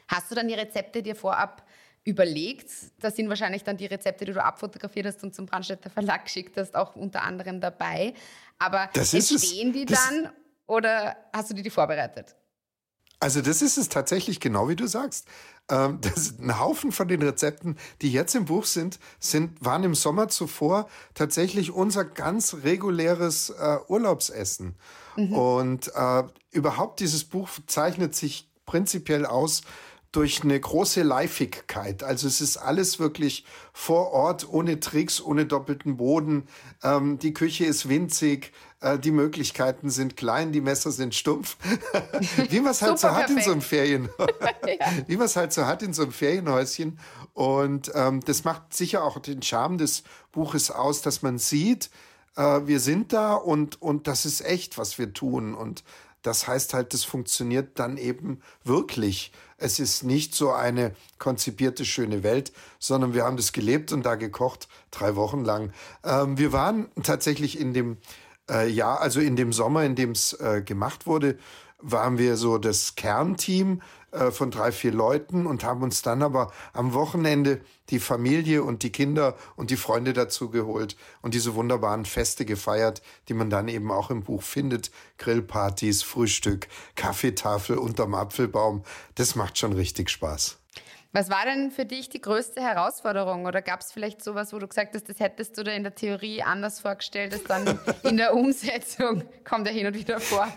Hast 0.07 0.31
du 0.31 0.35
dann 0.35 0.47
die 0.47 0.55
Rezepte 0.55 1.03
dir 1.03 1.15
vorab 1.15 1.63
überlegt? 2.03 2.71
Das 2.99 3.15
sind 3.15 3.29
wahrscheinlich 3.29 3.63
dann 3.63 3.77
die 3.77 3.85
Rezepte, 3.85 4.25
die 4.25 4.33
du 4.33 4.43
abfotografiert 4.43 5.05
hast 5.05 5.23
und 5.23 5.35
zum 5.35 5.45
Brandstätter 5.45 5.91
Verlag 5.91 6.25
geschickt 6.25 6.57
hast, 6.57 6.75
auch 6.75 6.95
unter 6.95 7.21
anderem 7.21 7.61
dabei. 7.61 8.15
Aber 8.57 8.89
das 8.93 9.13
entstehen 9.13 9.73
die 9.73 9.85
dann 9.85 10.31
oder 10.71 11.17
hast 11.33 11.49
du 11.49 11.53
dir 11.53 11.63
die 11.63 11.69
vorbereitet? 11.69 12.33
Also 13.19 13.41
das 13.41 13.61
ist 13.61 13.77
es 13.77 13.89
tatsächlich 13.89 14.39
genau 14.39 14.69
wie 14.69 14.77
du 14.77 14.87
sagst. 14.87 15.27
Ähm, 15.69 15.99
das, 16.01 16.39
ein 16.39 16.59
Haufen 16.59 16.93
von 16.93 17.09
den 17.09 17.21
Rezepten, 17.21 17.77
die 18.01 18.11
jetzt 18.11 18.35
im 18.35 18.45
Buch 18.45 18.63
sind, 18.63 18.97
sind 19.19 19.63
waren 19.63 19.83
im 19.83 19.95
Sommer 19.95 20.29
zuvor 20.29 20.87
tatsächlich 21.13 21.71
unser 21.71 22.05
ganz 22.05 22.55
reguläres 22.63 23.49
äh, 23.49 23.77
Urlaubsessen. 23.89 24.75
Mhm. 25.17 25.33
Und 25.33 25.91
äh, 25.93 26.23
überhaupt 26.51 27.01
dieses 27.01 27.25
Buch 27.25 27.49
zeichnet 27.67 28.15
sich 28.15 28.49
prinzipiell 28.65 29.25
aus 29.25 29.63
durch 30.11 30.43
eine 30.43 30.59
große 30.59 31.03
Leifigkeit. 31.03 32.03
Also 32.03 32.27
es 32.27 32.41
ist 32.41 32.57
alles 32.57 32.99
wirklich 32.99 33.45
vor 33.71 34.11
Ort, 34.11 34.47
ohne 34.49 34.79
Tricks, 34.79 35.21
ohne 35.21 35.45
doppelten 35.45 35.97
Boden. 35.97 36.47
Ähm, 36.83 37.17
die 37.19 37.33
Küche 37.33 37.65
ist 37.65 37.87
winzig, 37.87 38.51
äh, 38.81 39.00
die 39.00 39.11
Möglichkeiten 39.11 39.89
sind 39.89 40.17
klein, 40.17 40.51
die 40.51 40.61
Messer 40.61 40.91
sind 40.91 41.15
stumpf. 41.15 41.57
Wie 42.50 42.59
man 42.59 42.71
es 42.71 42.81
halt 42.81 43.00
so 43.00 43.11
hat 43.11 43.29
in 43.29 43.41
so 43.41 43.51
einem 43.51 43.61
Ferien, 43.61 44.09
wie 45.07 45.17
man 45.17 45.25
es 45.25 45.35
halt 45.35 45.53
so 45.53 45.65
hat 45.65 45.83
in 45.83 45.93
so 45.93 46.03
einem 46.03 46.11
Ferienhäuschen. 46.11 47.00
Und 47.33 47.91
ähm, 47.95 48.21
das 48.25 48.43
macht 48.43 48.73
sicher 48.73 49.03
auch 49.03 49.19
den 49.19 49.41
Charme 49.41 49.77
des 49.77 50.03
Buches 50.31 50.71
aus, 50.71 51.01
dass 51.01 51.21
man 51.21 51.38
sieht, 51.38 51.89
äh, 52.35 52.61
wir 52.65 52.79
sind 52.79 53.13
da 53.13 53.35
und 53.35 53.81
und 53.81 54.07
das 54.07 54.25
ist 54.25 54.41
echt, 54.41 54.77
was 54.77 54.97
wir 54.97 55.13
tun 55.13 55.53
und 55.53 55.83
das 56.21 56.47
heißt 56.47 56.73
halt, 56.73 56.93
das 56.93 57.03
funktioniert 57.03 57.79
dann 57.79 57.97
eben 57.97 58.41
wirklich. 58.63 59.31
Es 59.57 59.79
ist 59.79 60.03
nicht 60.03 60.35
so 60.35 60.51
eine 60.51 60.95
konzipierte 61.17 61.85
schöne 61.85 62.23
Welt, 62.23 62.51
sondern 62.79 63.13
wir 63.13 63.23
haben 63.23 63.38
das 63.38 63.53
gelebt 63.53 63.91
und 63.91 64.03
da 64.05 64.15
gekocht, 64.15 64.67
drei 64.91 65.15
Wochen 65.15 65.43
lang. 65.43 65.71
Ähm, 66.03 66.38
wir 66.38 66.51
waren 66.51 66.89
tatsächlich 67.03 67.59
in 67.59 67.73
dem 67.73 67.97
äh, 68.51 68.67
Jahr, 68.67 69.01
also 69.01 69.20
in 69.20 69.36
dem 69.36 69.53
Sommer, 69.53 69.84
in 69.84 69.96
dem 69.96 70.12
es 70.12 70.34
äh, 70.34 70.62
gemacht 70.62 71.08
wurde, 71.08 71.38
waren 71.79 72.17
wir 72.17 72.38
so 72.38 72.58
das 72.58 72.96
Kernteam 72.96 73.81
äh, 74.12 74.31
von 74.31 74.51
drei, 74.51 74.72
vier 74.72 74.91
Leuten 74.91 75.46
und 75.48 75.63
haben 75.63 75.81
uns 75.81 76.01
dann 76.01 76.22
aber 76.22 76.51
am 76.74 76.93
Wochenende 76.93 77.62
die 77.89 78.00
Familie 78.00 78.63
und 78.63 78.84
die 78.84 78.91
Kinder 78.91 79.36
und 79.55 79.72
die 79.72 79.77
Freunde 79.77 80.13
dazu 80.13 80.50
geholt 80.50 80.96
und 81.22 81.34
diese 81.34 81.55
wunderbaren 81.55 82.05
Feste 82.05 82.46
gefeiert, 82.46 83.01
die 83.27 83.34
man 83.34 83.50
dann 83.50 83.67
eben 83.67 83.91
auch 83.91 84.10
im 84.12 84.24
Buch 84.24 84.43
findet. 84.43 84.91
Grillpartys, 85.17 86.03
Frühstück, 86.03 86.67
Kaffeetafel 86.96 87.77
unterm 87.77 88.13
Apfelbaum. 88.13 88.84
Das 89.15 89.36
macht 89.36 89.58
schon 89.58 89.74
richtig 89.74 90.10
Spaß. 90.10 90.60
Was 91.13 91.29
war 91.29 91.43
denn 91.43 91.71
für 91.71 91.85
dich 91.85 92.07
die 92.07 92.21
größte 92.21 92.61
Herausforderung? 92.61 93.45
Oder 93.45 93.61
gab 93.61 93.81
es 93.81 93.91
vielleicht 93.91 94.23
sowas, 94.23 94.53
wo 94.53 94.59
du 94.59 94.67
gesagt 94.67 94.95
hast, 94.95 95.09
das 95.09 95.19
hättest 95.19 95.57
du 95.57 95.63
dir 95.63 95.73
in 95.73 95.83
der 95.83 95.93
Theorie 95.93 96.41
anders 96.41 96.79
vorgestellt, 96.79 97.33
als 97.33 97.43
dann 97.43 97.79
in 98.03 98.15
der 98.15 98.33
Umsetzung 98.33 99.23
kommt 99.43 99.67
ja 99.67 99.73
hin 99.73 99.87
und 99.87 99.95
wieder 99.95 100.19
vor? 100.21 100.47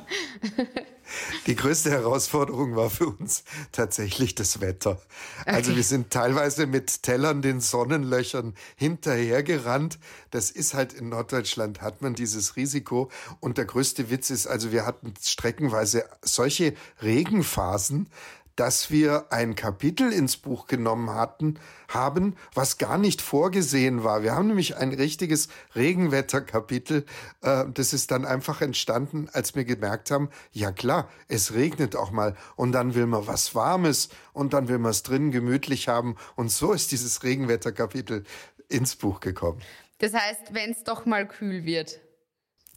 Die 1.46 1.54
größte 1.54 1.90
Herausforderung 1.90 2.76
war 2.76 2.88
für 2.88 3.08
uns 3.08 3.44
tatsächlich 3.72 4.34
das 4.34 4.62
Wetter. 4.62 5.00
Also 5.44 5.70
okay. 5.70 5.76
wir 5.76 5.84
sind 5.84 6.10
teilweise 6.10 6.66
mit 6.66 7.02
Tellern 7.02 7.42
den 7.42 7.60
Sonnenlöchern 7.60 8.54
hinterhergerannt. 8.76 9.98
Das 10.30 10.50
ist 10.50 10.72
halt 10.72 10.94
in 10.94 11.10
Norddeutschland 11.10 11.82
hat 11.82 12.00
man 12.00 12.14
dieses 12.14 12.56
Risiko. 12.56 13.10
Und 13.40 13.58
der 13.58 13.66
größte 13.66 14.08
Witz 14.10 14.30
ist, 14.30 14.46
also 14.46 14.72
wir 14.72 14.86
hatten 14.86 15.12
streckenweise 15.20 16.04
solche 16.22 16.74
Regenphasen, 17.02 18.08
dass 18.56 18.90
wir 18.90 19.26
ein 19.30 19.54
Kapitel 19.54 20.12
ins 20.12 20.36
Buch 20.36 20.66
genommen 20.66 21.10
hatten, 21.10 21.58
haben, 21.88 22.36
was 22.54 22.78
gar 22.78 22.98
nicht 22.98 23.20
vorgesehen 23.20 24.04
war. 24.04 24.22
Wir 24.22 24.34
haben 24.34 24.48
nämlich 24.48 24.76
ein 24.76 24.92
richtiges 24.92 25.48
Regenwetterkapitel. 25.74 27.04
Äh, 27.42 27.64
das 27.72 27.92
ist 27.92 28.10
dann 28.10 28.24
einfach 28.24 28.60
entstanden, 28.60 29.28
als 29.32 29.54
wir 29.54 29.64
gemerkt 29.64 30.10
haben, 30.10 30.30
ja 30.52 30.72
klar, 30.72 31.08
es 31.28 31.54
regnet 31.54 31.96
auch 31.96 32.10
mal 32.10 32.36
und 32.56 32.72
dann 32.72 32.94
will 32.94 33.06
man 33.06 33.26
was 33.26 33.54
Warmes 33.54 34.08
und 34.32 34.52
dann 34.52 34.68
will 34.68 34.78
man 34.78 34.90
es 34.90 35.02
drinnen 35.02 35.30
gemütlich 35.30 35.88
haben. 35.88 36.16
Und 36.36 36.50
so 36.50 36.72
ist 36.72 36.92
dieses 36.92 37.22
Regenwetterkapitel 37.22 38.24
ins 38.68 38.96
Buch 38.96 39.20
gekommen. 39.20 39.60
Das 39.98 40.12
heißt, 40.12 40.52
wenn 40.52 40.70
es 40.70 40.84
doch 40.84 41.06
mal 41.06 41.26
kühl 41.26 41.64
wird, 41.64 42.00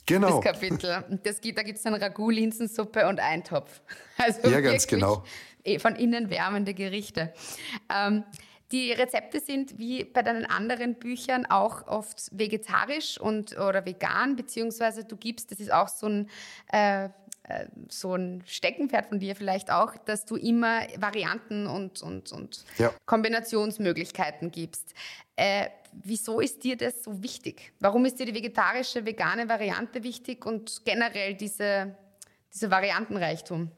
Genau. 0.08 0.42
Das 0.42 0.54
Kapitel. 0.54 1.04
Das 1.24 1.42
gibt, 1.42 1.58
da 1.58 1.64
gibt 1.64 1.78
es 1.78 1.84
dann 1.84 1.94
Ragout, 1.94 2.30
Linsensuppe 2.30 3.08
und 3.08 3.20
Eintopf. 3.20 3.82
Also 4.18 4.50
ja, 4.50 4.62
ganz 4.62 4.88
genau. 4.88 5.24
Eh, 5.68 5.80
von 5.80 5.96
innen 5.96 6.30
wärmende 6.30 6.74
Gerichte. 6.74 7.34
Ähm, 7.94 8.24
die 8.72 8.94
Rezepte 8.94 9.42
sind 9.42 9.78
wie 9.78 10.06
bei 10.06 10.24
deinen 10.24 10.46
anderen 10.46 10.96
Büchern 10.96 11.46
auch 11.46 11.88
oft 11.88 12.30
vegetarisch 12.32 13.20
und 13.20 13.58
oder 13.58 13.86
vegan, 13.86 14.38
beziehungsweise 14.38 15.04
du 15.04 15.18
gibst, 15.18 15.52
das 15.52 15.60
ist 15.60 15.72
auch 15.72 15.90
so 15.90 16.08
ein 16.08 16.30
äh, 16.72 17.10
äh, 17.44 17.66
so 17.90 18.16
ein 18.16 18.44
Steckenpferd 18.46 19.08
von 19.08 19.20
dir 19.20 19.36
vielleicht 19.36 19.72
auch, 19.72 19.96
dass 19.98 20.26
du 20.26 20.38
immer 20.38 20.82
Varianten 20.98 21.68
und, 21.68 22.02
und, 22.02 22.32
und 22.32 22.64
ja. 22.78 22.94
Kombinationsmöglichkeiten 23.06 24.52
gibst. 24.52 24.94
Äh, 25.36 25.68
wieso 25.92 26.40
ist 26.40 26.64
dir 26.64 26.78
das 26.78 27.04
so 27.04 27.22
wichtig? 27.24 27.74
Warum 27.80 28.06
ist 28.06 28.20
dir 28.20 28.26
die 28.26 28.36
vegetarische, 28.36 29.06
vegane 29.06 29.50
Variante 29.50 30.04
wichtig 30.04 30.46
und 30.46 30.84
generell 30.86 31.36
diese, 31.36 31.96
diese 32.54 32.72
Variantenreichtum? 32.72 33.72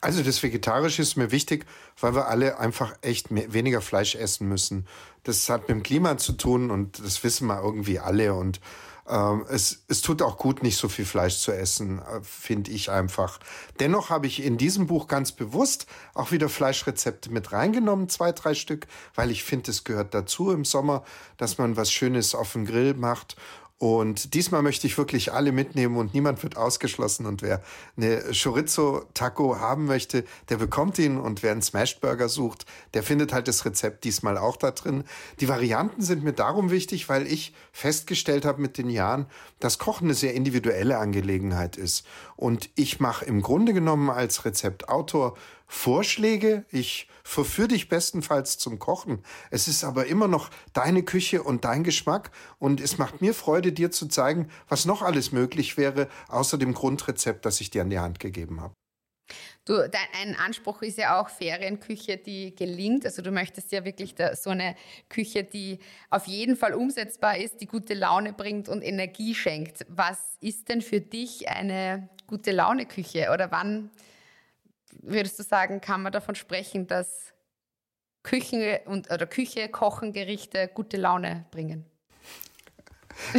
Also 0.00 0.22
das 0.22 0.42
Vegetarische 0.42 1.02
ist 1.02 1.16
mir 1.16 1.30
wichtig, 1.30 1.66
weil 2.00 2.14
wir 2.14 2.28
alle 2.28 2.58
einfach 2.58 2.94
echt 3.02 3.30
mehr, 3.30 3.52
weniger 3.52 3.80
Fleisch 3.80 4.14
essen 4.14 4.48
müssen. 4.48 4.86
Das 5.24 5.48
hat 5.48 5.62
mit 5.62 5.70
dem 5.70 5.82
Klima 5.82 6.18
zu 6.18 6.32
tun 6.32 6.70
und 6.70 6.98
das 7.04 7.24
wissen 7.24 7.46
wir 7.46 7.62
irgendwie 7.62 7.98
alle. 7.98 8.34
Und 8.34 8.60
ähm, 9.08 9.44
es, 9.48 9.84
es 9.88 10.00
tut 10.02 10.22
auch 10.22 10.36
gut, 10.36 10.62
nicht 10.62 10.76
so 10.76 10.88
viel 10.88 11.04
Fleisch 11.04 11.38
zu 11.38 11.52
essen, 11.52 12.00
äh, 12.00 12.20
finde 12.22 12.72
ich 12.72 12.90
einfach. 12.90 13.38
Dennoch 13.78 14.10
habe 14.10 14.26
ich 14.26 14.42
in 14.42 14.58
diesem 14.58 14.86
Buch 14.88 15.06
ganz 15.06 15.32
bewusst 15.32 15.86
auch 16.14 16.32
wieder 16.32 16.48
Fleischrezepte 16.48 17.30
mit 17.30 17.52
reingenommen, 17.52 18.08
zwei, 18.08 18.32
drei 18.32 18.54
Stück, 18.54 18.86
weil 19.14 19.30
ich 19.30 19.44
finde, 19.44 19.70
es 19.70 19.84
gehört 19.84 20.14
dazu 20.14 20.50
im 20.50 20.64
Sommer, 20.64 21.04
dass 21.36 21.58
man 21.58 21.76
was 21.76 21.92
Schönes 21.92 22.34
auf 22.34 22.52
dem 22.52 22.66
Grill 22.66 22.94
macht 22.94 23.36
und 23.78 24.32
diesmal 24.32 24.62
möchte 24.62 24.86
ich 24.86 24.96
wirklich 24.96 25.34
alle 25.34 25.52
mitnehmen 25.52 25.98
und 25.98 26.14
niemand 26.14 26.42
wird 26.42 26.56
ausgeschlossen. 26.56 27.26
Und 27.26 27.42
wer 27.42 27.60
eine 27.98 28.22
Chorizo-Taco 28.32 29.58
haben 29.58 29.84
möchte, 29.84 30.24
der 30.48 30.56
bekommt 30.56 30.98
ihn. 30.98 31.18
Und 31.18 31.42
wer 31.42 31.52
einen 31.52 31.60
Smashed-Burger 31.60 32.30
sucht, 32.30 32.64
der 32.94 33.02
findet 33.02 33.34
halt 33.34 33.48
das 33.48 33.66
Rezept 33.66 34.04
diesmal 34.04 34.38
auch 34.38 34.56
da 34.56 34.70
drin. 34.70 35.04
Die 35.40 35.48
Varianten 35.48 36.00
sind 36.00 36.24
mir 36.24 36.32
darum 36.32 36.70
wichtig, 36.70 37.10
weil 37.10 37.26
ich 37.26 37.52
festgestellt 37.70 38.46
habe 38.46 38.62
mit 38.62 38.78
den 38.78 38.88
Jahren, 38.88 39.26
dass 39.60 39.78
Kochen 39.78 40.06
eine 40.06 40.14
sehr 40.14 40.32
individuelle 40.32 40.96
Angelegenheit 40.96 41.76
ist. 41.76 42.06
Und 42.36 42.70
ich 42.74 43.00
mache 43.00 43.24
im 43.24 43.42
Grunde 43.42 43.72
genommen 43.72 44.10
als 44.10 44.44
Rezeptautor 44.44 45.36
Vorschläge. 45.66 46.64
Ich 46.70 47.08
verführe 47.24 47.68
dich 47.68 47.88
bestenfalls 47.88 48.58
zum 48.58 48.78
Kochen. 48.78 49.24
Es 49.50 49.68
ist 49.68 49.84
aber 49.84 50.06
immer 50.06 50.28
noch 50.28 50.50
deine 50.72 51.02
Küche 51.02 51.42
und 51.42 51.64
dein 51.64 51.82
Geschmack. 51.82 52.30
Und 52.58 52.80
es 52.80 52.98
macht 52.98 53.20
mir 53.20 53.34
Freude, 53.34 53.72
dir 53.72 53.90
zu 53.90 54.06
zeigen, 54.06 54.48
was 54.68 54.84
noch 54.84 55.02
alles 55.02 55.32
möglich 55.32 55.76
wäre, 55.76 56.08
außer 56.28 56.58
dem 56.58 56.74
Grundrezept, 56.74 57.44
das 57.44 57.60
ich 57.60 57.70
dir 57.70 57.82
an 57.82 57.90
die 57.90 57.98
Hand 57.98 58.20
gegeben 58.20 58.60
habe. 58.60 58.74
Du, 59.64 59.88
dein 59.88 60.36
Anspruch 60.36 60.82
ist 60.82 60.98
ja 60.98 61.20
auch 61.20 61.28
Ferienküche, 61.28 62.16
die 62.18 62.54
gelingt. 62.54 63.04
Also 63.04 63.20
du 63.22 63.32
möchtest 63.32 63.72
ja 63.72 63.84
wirklich 63.84 64.14
da, 64.14 64.36
so 64.36 64.50
eine 64.50 64.76
Küche, 65.08 65.42
die 65.42 65.80
auf 66.08 66.26
jeden 66.26 66.56
Fall 66.56 66.74
umsetzbar 66.74 67.36
ist, 67.36 67.60
die 67.60 67.66
gute 67.66 67.94
Laune 67.94 68.32
bringt 68.32 68.68
und 68.68 68.82
Energie 68.82 69.34
schenkt. 69.34 69.84
Was 69.88 70.36
ist 70.40 70.68
denn 70.68 70.82
für 70.82 71.00
dich 71.00 71.48
eine 71.48 72.08
gute 72.28 72.52
Laune 72.52 72.86
Küche? 72.86 73.30
Oder 73.32 73.50
wann 73.50 73.90
würdest 75.02 75.38
du 75.38 75.42
sagen, 75.42 75.80
kann 75.80 76.02
man 76.02 76.12
davon 76.12 76.36
sprechen, 76.36 76.86
dass 76.86 77.32
Küchen 78.22 78.62
und 78.86 79.10
oder 79.10 79.26
Küche, 79.26 79.68
Kochen, 79.68 80.12
Gerichte 80.12 80.68
gute 80.68 80.96
Laune 80.96 81.46
bringen? 81.50 81.84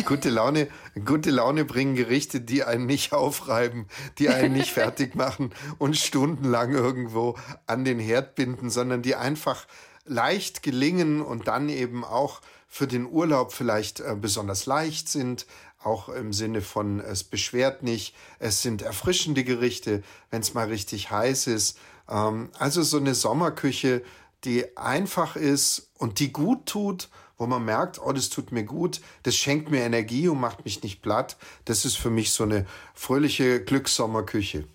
Gute 0.05 0.29
Laune, 0.29 0.67
gute 1.05 1.31
Laune 1.31 1.65
bringen 1.65 1.95
Gerichte, 1.95 2.41
die 2.41 2.63
einen 2.63 2.85
nicht 2.85 3.13
aufreiben, 3.13 3.87
die 4.17 4.29
einen 4.29 4.53
nicht 4.53 4.71
fertig 4.73 5.15
machen 5.15 5.53
und 5.77 5.97
stundenlang 5.97 6.73
irgendwo 6.73 7.37
an 7.65 7.85
den 7.85 7.99
Herd 7.99 8.35
binden, 8.35 8.69
sondern 8.69 9.01
die 9.01 9.15
einfach 9.15 9.67
leicht 10.05 10.63
gelingen 10.63 11.21
und 11.21 11.47
dann 11.47 11.69
eben 11.69 12.03
auch 12.03 12.41
für 12.67 12.87
den 12.87 13.05
Urlaub 13.05 13.53
vielleicht 13.53 13.99
äh, 13.99 14.15
besonders 14.19 14.65
leicht 14.65 15.09
sind, 15.09 15.45
auch 15.83 16.09
im 16.09 16.33
Sinne 16.33 16.61
von 16.61 16.99
es 16.99 17.23
beschwert 17.23 17.83
nicht, 17.83 18.15
es 18.39 18.61
sind 18.61 18.81
erfrischende 18.81 19.43
Gerichte, 19.43 20.03
wenn 20.31 20.41
es 20.41 20.53
mal 20.53 20.67
richtig 20.67 21.11
heiß 21.11 21.47
ist. 21.47 21.77
Ähm, 22.09 22.49
also 22.57 22.81
so 22.83 22.97
eine 22.97 23.15
Sommerküche, 23.15 24.01
die 24.43 24.77
einfach 24.77 25.35
ist 25.35 25.89
und 25.97 26.19
die 26.19 26.31
gut 26.31 26.65
tut 26.65 27.09
wo 27.37 27.45
man 27.45 27.63
merkt, 27.63 27.99
oh, 28.03 28.11
das 28.11 28.29
tut 28.29 28.51
mir 28.51 28.63
gut, 28.63 29.01
das 29.23 29.35
schenkt 29.35 29.69
mir 29.69 29.81
Energie 29.81 30.27
und 30.27 30.39
macht 30.39 30.65
mich 30.65 30.83
nicht 30.83 31.01
platt. 31.01 31.37
Das 31.65 31.85
ist 31.85 31.97
für 31.97 32.09
mich 32.09 32.31
so 32.31 32.43
eine 32.43 32.65
fröhliche 32.93 33.63
Glückssommerküche. 33.63 34.67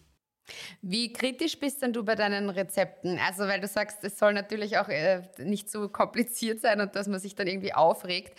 Wie 0.80 1.12
kritisch 1.12 1.58
bist 1.58 1.82
denn 1.82 1.92
du 1.92 2.04
bei 2.04 2.14
deinen 2.14 2.50
Rezepten? 2.50 3.18
Also, 3.18 3.44
weil 3.44 3.60
du 3.60 3.66
sagst, 3.68 4.04
es 4.04 4.18
soll 4.18 4.32
natürlich 4.32 4.78
auch 4.78 4.88
äh, 4.88 5.22
nicht 5.38 5.70
so 5.70 5.88
kompliziert 5.88 6.60
sein 6.60 6.80
und 6.80 6.94
dass 6.94 7.08
man 7.08 7.20
sich 7.20 7.34
dann 7.34 7.46
irgendwie 7.46 7.74
aufregt. 7.74 8.38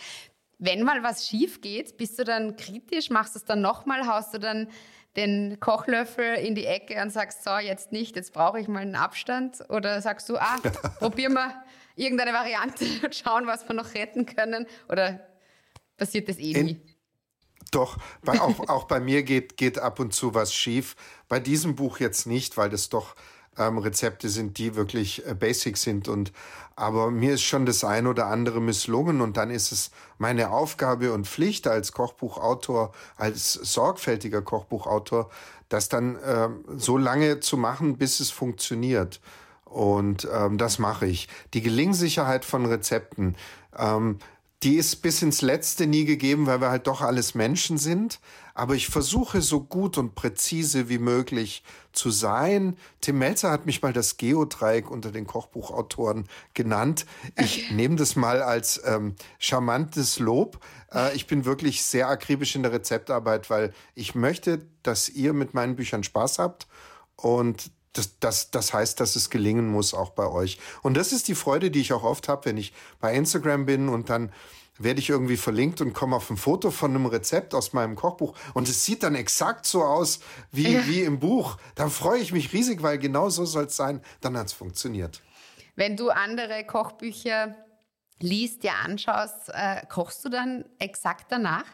Wenn 0.58 0.82
mal 0.82 1.02
was 1.02 1.26
schief 1.26 1.60
geht, 1.60 1.96
bist 1.96 2.18
du 2.18 2.24
dann 2.24 2.56
kritisch? 2.56 3.10
Machst 3.10 3.34
du 3.34 3.38
es 3.38 3.44
dann 3.44 3.60
nochmal? 3.60 4.06
Haust 4.06 4.34
du 4.34 4.38
dann 4.38 4.68
den 5.16 5.60
Kochlöffel 5.60 6.34
in 6.34 6.54
die 6.54 6.66
Ecke 6.66 7.00
und 7.00 7.10
sagst, 7.10 7.44
so, 7.44 7.56
jetzt 7.58 7.92
nicht, 7.92 8.16
jetzt 8.16 8.32
brauche 8.32 8.58
ich 8.58 8.68
mal 8.68 8.80
einen 8.80 8.96
Abstand? 8.96 9.64
Oder 9.68 10.00
sagst 10.02 10.28
du, 10.28 10.36
ah, 10.36 10.58
probier 10.98 11.30
mal 11.30 11.54
irgendeine 11.96 12.32
Variante 12.32 12.84
und 13.04 13.14
schauen, 13.14 13.46
was 13.46 13.66
wir 13.68 13.74
noch 13.74 13.94
retten 13.94 14.26
können? 14.26 14.66
Oder 14.88 15.20
passiert 15.96 16.28
das 16.28 16.38
eh 16.38 16.62
nie? 16.62 16.80
Doch, 17.70 17.98
bei, 18.22 18.40
auch, 18.40 18.68
auch 18.68 18.84
bei 18.84 19.00
mir 19.00 19.24
geht, 19.24 19.56
geht 19.56 19.78
ab 19.78 19.98
und 19.98 20.14
zu 20.14 20.34
was 20.34 20.54
schief. 20.54 20.94
Bei 21.28 21.40
diesem 21.40 21.74
Buch 21.74 21.98
jetzt 21.98 22.26
nicht, 22.26 22.56
weil 22.56 22.70
das 22.70 22.88
doch 22.88 23.16
ähm, 23.58 23.78
Rezepte 23.78 24.28
sind, 24.28 24.58
die 24.58 24.76
wirklich 24.76 25.26
äh, 25.26 25.34
basic 25.34 25.76
sind. 25.76 26.08
Und 26.08 26.32
aber 26.76 27.10
mir 27.10 27.34
ist 27.34 27.42
schon 27.42 27.66
das 27.66 27.84
ein 27.84 28.06
oder 28.06 28.26
andere 28.26 28.60
misslungen 28.60 29.20
und 29.20 29.36
dann 29.36 29.50
ist 29.50 29.70
es 29.70 29.90
meine 30.18 30.50
Aufgabe 30.50 31.12
und 31.12 31.26
Pflicht 31.26 31.68
als 31.68 31.92
Kochbuchautor, 31.92 32.92
als 33.16 33.52
sorgfältiger 33.52 34.42
Kochbuchautor, 34.42 35.30
das 35.68 35.88
dann 35.88 36.18
ähm, 36.26 36.64
so 36.76 36.98
lange 36.98 37.40
zu 37.40 37.56
machen, 37.56 37.96
bis 37.96 38.20
es 38.20 38.30
funktioniert. 38.30 39.20
Und 39.64 40.28
ähm, 40.32 40.58
das 40.58 40.78
mache 40.78 41.06
ich. 41.06 41.28
Die 41.52 41.62
Gelingsicherheit 41.62 42.44
von 42.44 42.66
Rezepten, 42.66 43.36
ähm, 43.76 44.18
die 44.62 44.76
ist 44.76 44.96
bis 45.02 45.20
ins 45.22 45.42
Letzte 45.42 45.86
nie 45.86 46.04
gegeben, 46.04 46.46
weil 46.46 46.60
wir 46.60 46.70
halt 46.70 46.86
doch 46.86 47.02
alles 47.02 47.34
Menschen 47.34 47.76
sind. 47.76 48.18
Aber 48.54 48.76
ich 48.76 48.86
versuche 48.86 49.42
so 49.42 49.60
gut 49.60 49.98
und 49.98 50.14
präzise 50.14 50.88
wie 50.88 50.98
möglich 50.98 51.64
zu 51.92 52.10
sein. 52.10 52.76
Tim 53.00 53.18
Melzer 53.18 53.50
hat 53.50 53.66
mich 53.66 53.82
mal 53.82 53.92
das 53.92 54.16
Geodreieck 54.16 54.90
unter 54.90 55.10
den 55.10 55.26
Kochbuchautoren 55.26 56.28
genannt. 56.54 57.04
Ich 57.36 57.72
nehme 57.72 57.96
das 57.96 58.14
mal 58.14 58.42
als 58.42 58.80
ähm, 58.84 59.16
charmantes 59.40 60.20
Lob. 60.20 60.60
Äh, 60.92 61.16
ich 61.16 61.26
bin 61.26 61.44
wirklich 61.44 61.82
sehr 61.82 62.08
akribisch 62.08 62.54
in 62.54 62.62
der 62.62 62.72
Rezeptarbeit, 62.72 63.50
weil 63.50 63.74
ich 63.96 64.14
möchte, 64.14 64.64
dass 64.84 65.08
ihr 65.08 65.32
mit 65.32 65.52
meinen 65.52 65.74
Büchern 65.74 66.04
Spaß 66.04 66.38
habt. 66.38 66.68
Und 67.16 67.72
das, 67.92 68.18
das, 68.20 68.50
das 68.50 68.72
heißt, 68.72 69.00
dass 69.00 69.16
es 69.16 69.30
gelingen 69.30 69.68
muss, 69.68 69.94
auch 69.94 70.10
bei 70.10 70.28
euch. 70.28 70.58
Und 70.82 70.96
das 70.96 71.12
ist 71.12 71.26
die 71.26 71.34
Freude, 71.34 71.70
die 71.70 71.80
ich 71.80 71.92
auch 71.92 72.04
oft 72.04 72.28
habe, 72.28 72.44
wenn 72.46 72.56
ich 72.56 72.72
bei 73.00 73.14
Instagram 73.14 73.66
bin 73.66 73.88
und 73.88 74.10
dann 74.10 74.32
werde 74.78 75.00
ich 75.00 75.08
irgendwie 75.08 75.36
verlinkt 75.36 75.80
und 75.80 75.92
komme 75.92 76.16
auf 76.16 76.30
ein 76.30 76.36
Foto 76.36 76.70
von 76.70 76.90
einem 76.90 77.06
Rezept 77.06 77.54
aus 77.54 77.72
meinem 77.72 77.94
Kochbuch 77.96 78.34
und 78.54 78.68
es 78.68 78.84
sieht 78.84 79.02
dann 79.02 79.14
exakt 79.14 79.66
so 79.66 79.84
aus 79.84 80.20
wie, 80.50 80.72
ja. 80.72 80.86
wie 80.86 81.02
im 81.02 81.20
Buch. 81.20 81.56
Dann 81.74 81.90
freue 81.90 82.20
ich 82.20 82.32
mich 82.32 82.52
riesig, 82.52 82.82
weil 82.82 82.98
genau 82.98 83.28
so 83.28 83.44
soll 83.44 83.64
es 83.64 83.76
sein. 83.76 84.02
Dann 84.20 84.36
hat 84.36 84.46
es 84.48 84.52
funktioniert. 84.52 85.22
Wenn 85.76 85.96
du 85.96 86.10
andere 86.10 86.64
Kochbücher 86.64 87.56
liest, 88.20 88.62
dir 88.62 88.74
anschaust, 88.84 89.50
äh, 89.52 89.86
kochst 89.88 90.24
du 90.24 90.28
dann 90.28 90.64
exakt 90.78 91.26
danach? 91.30 91.64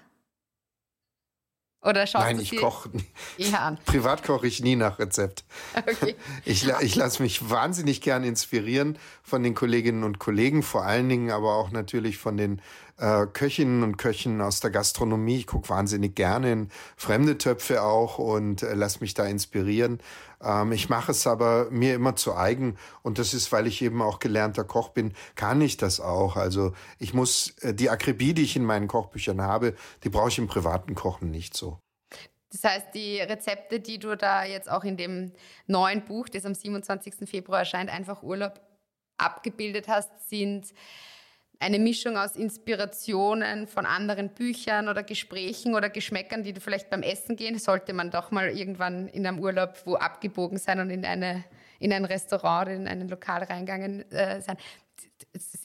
Oder 1.83 2.07
schaust 2.07 2.27
Nein, 2.27 2.41
ich 2.41 2.57
koche 2.57 2.91
eher 3.39 3.63
an? 3.63 3.79
Privat 3.87 4.23
koche 4.23 4.47
ich 4.47 4.63
nie 4.63 4.77
nach 4.77 4.99
Rezept. 4.99 5.45
Okay. 5.75 6.15
Ich, 6.45 6.67
ich 6.81 6.97
lasse 6.97 7.23
mich 7.23 7.51
wahnsinnig 7.51 8.01
gern 8.01 8.25
inspirieren 8.25 8.99
von 9.23 9.43
den 9.43 9.55
Kolleginnen 9.55 10.05
und 10.05 10.19
Kollegen, 10.19 10.63
vor 10.63 10.85
allen 10.85 11.09
Dingen 11.09 11.31
aber 11.31 11.55
auch 11.55 11.71
natürlich 11.71 12.19
von 12.19 12.37
den 12.37 12.61
äh, 12.99 13.27
Köchinnen 13.27 13.83
und 13.83 13.97
Köchen 13.97 14.41
aus 14.41 14.61
der 14.61 14.71
Gastronomie. 14.71 15.39
Ich 15.39 15.47
gucke 15.47 15.69
wahnsinnig 15.69 16.15
gerne 16.15 16.53
in 16.53 16.69
fremde 16.97 17.39
Töpfe 17.39 17.83
auch 17.83 18.19
und 18.19 18.63
äh, 18.63 18.75
lass 18.75 19.01
mich 19.01 19.15
da 19.15 19.25
inspirieren. 19.25 20.01
Ähm, 20.43 20.73
ich 20.73 20.89
mache 20.89 21.13
es 21.13 21.27
aber 21.27 21.71
mir 21.71 21.95
immer 21.95 22.17
zu 22.17 22.35
eigen 22.35 22.77
und 23.03 23.19
das 23.19 23.35
ist, 23.35 23.53
weil 23.53 23.67
ich 23.67 23.83
eben 23.83 24.03
auch 24.03 24.19
gelernter 24.19 24.65
Koch 24.65 24.91
bin, 24.91 25.15
kann 25.35 25.61
ich 25.61 25.77
das 25.77 26.01
auch. 26.01 26.37
Also 26.37 26.73
ich 26.99 27.15
muss 27.15 27.57
äh, 27.61 27.75
die 27.75 27.91
Akribie, 27.91 28.35
die 28.35 28.43
ich 28.43 28.57
in 28.57 28.65
meinen 28.65 28.89
Kochbüchern 28.89 29.43
habe, 29.43 29.75
die 30.05 30.09
brauche 30.09 30.29
ich 30.29 30.39
im 30.39 30.47
privaten 30.47 30.95
Kochen 30.95 31.31
nicht 31.31 31.57
so. 31.57 31.79
Das 32.53 32.65
heißt, 32.65 32.95
die 32.95 33.21
Rezepte, 33.21 33.79
die 33.79 33.99
du 33.99 34.17
da 34.17 34.45
jetzt 34.45 34.69
auch 34.69 34.83
in 34.83 34.97
dem 34.97 35.33
neuen 35.67 36.05
Buch, 36.05 36.29
das 36.29 36.45
am 36.45 36.55
27. 36.55 37.29
Februar 37.29 37.61
erscheint, 37.61 37.91
einfach 37.91 38.23
Urlaub 38.23 38.61
abgebildet 39.19 39.87
hast, 39.87 40.29
sind 40.29 40.73
eine 41.61 41.79
Mischung 41.79 42.17
aus 42.17 42.37
Inspirationen 42.37 43.67
von 43.67 43.85
anderen 43.85 44.31
Büchern 44.31 44.89
oder 44.89 45.03
Gesprächen 45.03 45.75
oder 45.75 45.91
Geschmäckern, 45.91 46.43
die 46.43 46.55
du 46.55 46.61
vielleicht 46.61 46.89
beim 46.89 47.03
Essen 47.03 47.37
gehen, 47.37 47.59
sollte 47.59 47.93
man 47.93 48.11
doch 48.11 48.31
mal 48.31 48.49
irgendwann 48.49 49.09
in 49.09 49.27
einem 49.27 49.39
Urlaub 49.39 49.75
wo 49.85 49.95
abgebogen 49.95 50.57
sein 50.57 50.81
und 50.81 50.89
in, 50.89 51.05
eine, 51.05 51.45
in 51.79 51.93
ein 51.93 52.07
Restaurant 52.07 52.67
oder 52.67 52.77
in 52.77 52.89
ein 52.89 53.07
Lokal 53.09 53.43
reingegangen 53.43 54.11
äh, 54.11 54.41
sein. 54.41 54.57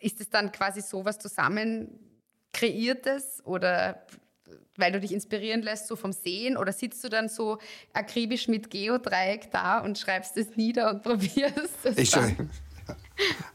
Ist 0.01 0.19
es 0.19 0.29
dann 0.29 0.51
quasi 0.51 0.81
so 0.81 1.05
was 1.05 1.17
zusammen 1.17 1.97
kreiertes 2.51 3.41
oder 3.45 4.05
weil 4.75 4.91
du 4.91 4.99
dich 4.99 5.13
inspirieren 5.13 5.61
lässt, 5.61 5.87
so 5.87 5.95
vom 5.95 6.11
Sehen? 6.11 6.57
Oder 6.57 6.73
sitzt 6.73 7.01
du 7.05 7.09
dann 7.09 7.29
so 7.29 7.57
akribisch 7.93 8.49
mit 8.49 8.69
Geodreieck 8.69 9.49
da 9.51 9.79
und 9.79 9.97
schreibst 9.97 10.35
es 10.35 10.57
nieder 10.57 10.89
und 10.89 11.03
probierst 11.03 11.85
es? 11.85 11.97
Ich, 11.97 12.13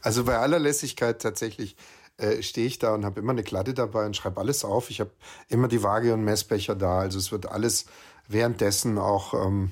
also 0.01 0.23
bei 0.23 0.37
aller 0.37 0.57
Lässigkeit 0.57 1.21
tatsächlich 1.21 1.75
äh, 2.21 2.41
stehe 2.43 2.67
ich 2.67 2.79
da 2.79 2.93
und 2.93 3.05
habe 3.05 3.19
immer 3.19 3.31
eine 3.31 3.43
Kladde 3.43 3.73
dabei 3.73 4.05
und 4.05 4.15
schreibe 4.15 4.39
alles 4.39 4.63
auf. 4.63 4.89
Ich 4.89 4.99
habe 4.99 5.11
immer 5.49 5.67
die 5.67 5.83
Waage 5.83 6.13
und 6.13 6.23
Messbecher 6.23 6.75
da. 6.75 6.99
Also 6.99 7.17
es 7.17 7.31
wird 7.31 7.47
alles 7.47 7.85
währenddessen 8.27 8.97
auch 8.97 9.33
ähm, 9.33 9.71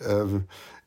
äh, 0.00 0.24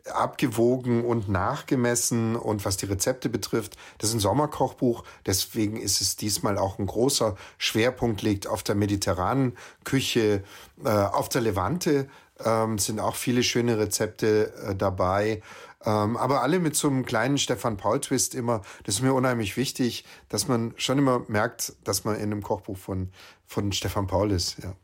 abgewogen 0.10 1.06
und 1.06 1.30
nachgemessen. 1.30 2.36
Und 2.36 2.66
was 2.66 2.78
die 2.78 2.86
Rezepte 2.86 3.30
betrifft, 3.30 3.78
das 4.00 4.10
ist 4.10 4.16
ein 4.16 4.20
Sommerkochbuch. 4.20 5.04
Deswegen 5.26 5.78
ist 5.78 6.02
es 6.02 6.16
diesmal 6.16 6.58
auch 6.58 6.80
ein 6.80 6.88
großer 6.88 7.36
Schwerpunkt 7.58 8.22
liegt 8.22 8.48
auf 8.48 8.64
der 8.64 8.76
mediterranen 8.76 9.56
Küche, 9.84 10.44
äh, 10.84 10.90
auf 10.90 11.30
der 11.30 11.42
Levante. 11.42 12.08
Ähm, 12.44 12.80
sind 12.80 13.00
auch 13.00 13.16
viele 13.16 13.44
schöne 13.44 13.78
Rezepte 13.78 14.52
äh, 14.68 14.76
dabei. 14.76 15.42
Ähm, 15.86 16.18
aber 16.18 16.42
alle 16.42 16.60
mit 16.60 16.76
so 16.76 16.88
einem 16.88 17.06
kleinen 17.06 17.38
Stefan 17.38 17.78
Paul-Twist 17.78 18.36
immer. 18.36 18.62
Das 18.84 18.96
ist 18.96 19.02
mir 19.02 19.14
unheimlich 19.14 19.58
wichtig, 19.58 20.06
dass 20.30 20.48
man 20.48 20.74
schon 20.78 20.98
immer 20.98 21.26
merkt, 21.28 21.74
dass 21.84 22.06
man 22.06 22.16
in 22.16 22.24
einem 22.24 22.42
Kochbuch 22.42 22.78
von, 22.78 23.12
von 23.46 23.72
Stefan 23.72 24.08
Paul 24.08 24.32
ist. 24.32 24.64
Ja. 24.64 24.76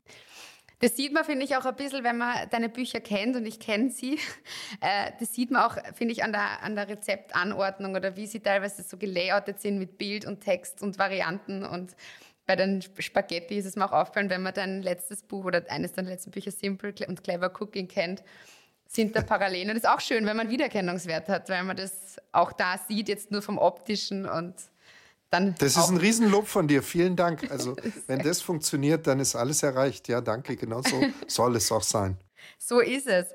Das 0.82 0.96
sieht 0.96 1.14
man, 1.14 1.26
finde 1.26 1.44
ich, 1.44 1.58
auch 1.58 1.66
ein 1.66 1.76
bisschen, 1.76 2.06
wenn 2.06 2.18
man 2.18 2.50
deine 2.50 2.70
Bücher 2.70 3.02
kennt 3.02 3.36
und 3.36 3.46
ich 3.46 3.60
kenne 3.60 3.90
sie. 3.90 4.20
Äh, 4.82 5.12
das 5.20 5.34
sieht 5.34 5.52
man 5.52 5.64
auch, 5.64 5.78
finde 5.96 6.14
ich, 6.14 6.24
an 6.24 6.32
der, 6.32 6.64
an 6.64 6.76
der 6.76 6.88
Rezeptanordnung 6.88 7.96
oder 7.96 8.16
wie 8.16 8.28
sie 8.28 8.40
teilweise 8.40 8.84
so 8.84 8.98
gelayoutet 8.98 9.60
sind 9.60 9.78
mit 9.78 9.98
Bild 9.98 10.26
und 10.26 10.42
Text 10.42 10.82
und 10.82 10.98
Varianten. 11.00 11.66
Und 11.66 11.96
bei 12.46 12.56
den 12.56 12.82
Spaghetti 12.82 13.58
ist 13.58 13.66
es 13.66 13.76
mir 13.76 13.86
auch 13.86 13.92
aufgefallen, 13.92 14.30
wenn 14.30 14.44
man 14.44 14.54
dein 14.54 14.82
letztes 14.82 15.24
Buch 15.24 15.44
oder 15.46 15.64
eines 15.70 15.94
deiner 15.94 16.10
letzten 16.10 16.32
Bücher 16.32 16.52
Simple 16.52 16.94
und 17.08 17.24
Clever 17.24 17.52
Cooking 17.60 17.88
kennt, 17.88 18.24
sind 18.90 19.16
da 19.16 19.22
Parallelen. 19.22 19.70
Und 19.70 19.76
das 19.76 19.84
ist 19.84 19.90
auch 19.90 20.02
schön, 20.02 20.26
wenn 20.26 20.36
man 20.36 20.50
Wiedererkennungswert 20.50 21.30
hat, 21.30 21.48
weil 21.48 21.64
man 21.64 21.78
das 21.78 22.18
auch 22.32 22.52
da 22.52 22.78
sieht, 22.88 23.08
jetzt 23.08 23.32
nur 23.32 23.42
vom 23.42 23.58
optischen 23.58 24.28
und 24.28 24.56
dann. 25.30 25.56
Das 25.60 25.78
ist 25.78 25.90
ein 25.90 25.98
Riesenlob 26.06 26.48
von 26.48 26.68
dir. 26.68 26.82
Vielen 26.84 27.16
Dank. 27.16 27.40
Also, 27.52 27.76
wenn 28.08 28.20
das 28.20 28.42
funktioniert, 28.42 29.06
dann 29.08 29.20
ist 29.20 29.36
alles 29.36 29.64
erreicht. 29.64 30.08
Ja, 30.08 30.22
danke. 30.22 30.56
Genau 30.56 30.82
so 30.82 31.02
soll 31.28 31.56
es 31.56 31.72
auch 31.72 31.84
sein. 31.84 32.18
So 32.58 32.80
ist 32.80 33.08
es. 33.08 33.34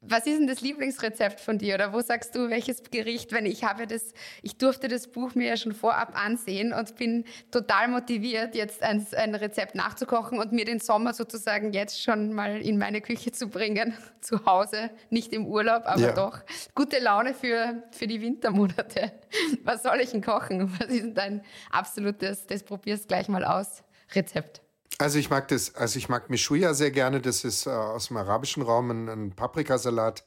Was 0.00 0.26
ist 0.26 0.38
denn 0.38 0.46
das 0.46 0.60
Lieblingsrezept 0.60 1.40
von 1.40 1.58
dir 1.58 1.74
oder 1.74 1.92
wo 1.92 2.00
sagst 2.00 2.34
du, 2.36 2.50
welches 2.50 2.84
Gericht? 2.84 3.32
Wenn 3.32 3.46
ich 3.46 3.64
habe 3.64 3.88
das, 3.88 4.12
ich 4.42 4.56
durfte 4.56 4.86
das 4.86 5.08
Buch 5.08 5.34
mir 5.34 5.48
ja 5.48 5.56
schon 5.56 5.72
vorab 5.72 6.16
ansehen 6.16 6.72
und 6.72 6.94
bin 6.94 7.24
total 7.50 7.88
motiviert, 7.88 8.54
jetzt 8.54 8.84
ein, 8.84 9.04
ein 9.16 9.34
Rezept 9.34 9.74
nachzukochen 9.74 10.38
und 10.38 10.52
mir 10.52 10.64
den 10.64 10.78
Sommer 10.78 11.14
sozusagen 11.14 11.72
jetzt 11.72 12.00
schon 12.00 12.32
mal 12.32 12.60
in 12.60 12.78
meine 12.78 13.00
Küche 13.00 13.32
zu 13.32 13.48
bringen, 13.48 13.92
zu 14.20 14.46
Hause, 14.46 14.90
nicht 15.10 15.32
im 15.32 15.46
Urlaub, 15.46 15.82
aber 15.86 16.00
ja. 16.00 16.12
doch. 16.12 16.42
Gute 16.76 17.00
Laune 17.00 17.34
für, 17.34 17.82
für 17.90 18.06
die 18.06 18.22
Wintermonate. 18.22 19.12
Was 19.64 19.82
soll 19.82 20.00
ich 20.00 20.10
denn 20.10 20.22
kochen? 20.22 20.72
Was 20.78 20.88
ist 20.90 21.02
denn 21.02 21.14
dein 21.14 21.44
absolutes, 21.70 22.46
das 22.46 22.62
probierst 22.62 23.08
gleich 23.08 23.28
mal 23.28 23.44
aus, 23.44 23.82
Rezept? 24.14 24.62
Also 24.98 25.20
ich 25.20 25.30
mag 25.30 25.46
das, 25.48 25.76
also 25.76 25.96
ich 25.96 26.08
mag 26.08 26.28
Mishuya 26.28 26.74
sehr 26.74 26.90
gerne. 26.90 27.20
Das 27.20 27.44
ist 27.44 27.66
äh, 27.66 27.70
aus 27.70 28.08
dem 28.08 28.16
arabischen 28.16 28.62
Raum 28.62 28.90
ein, 28.90 29.08
ein 29.08 29.30
Paprikasalat. 29.32 30.24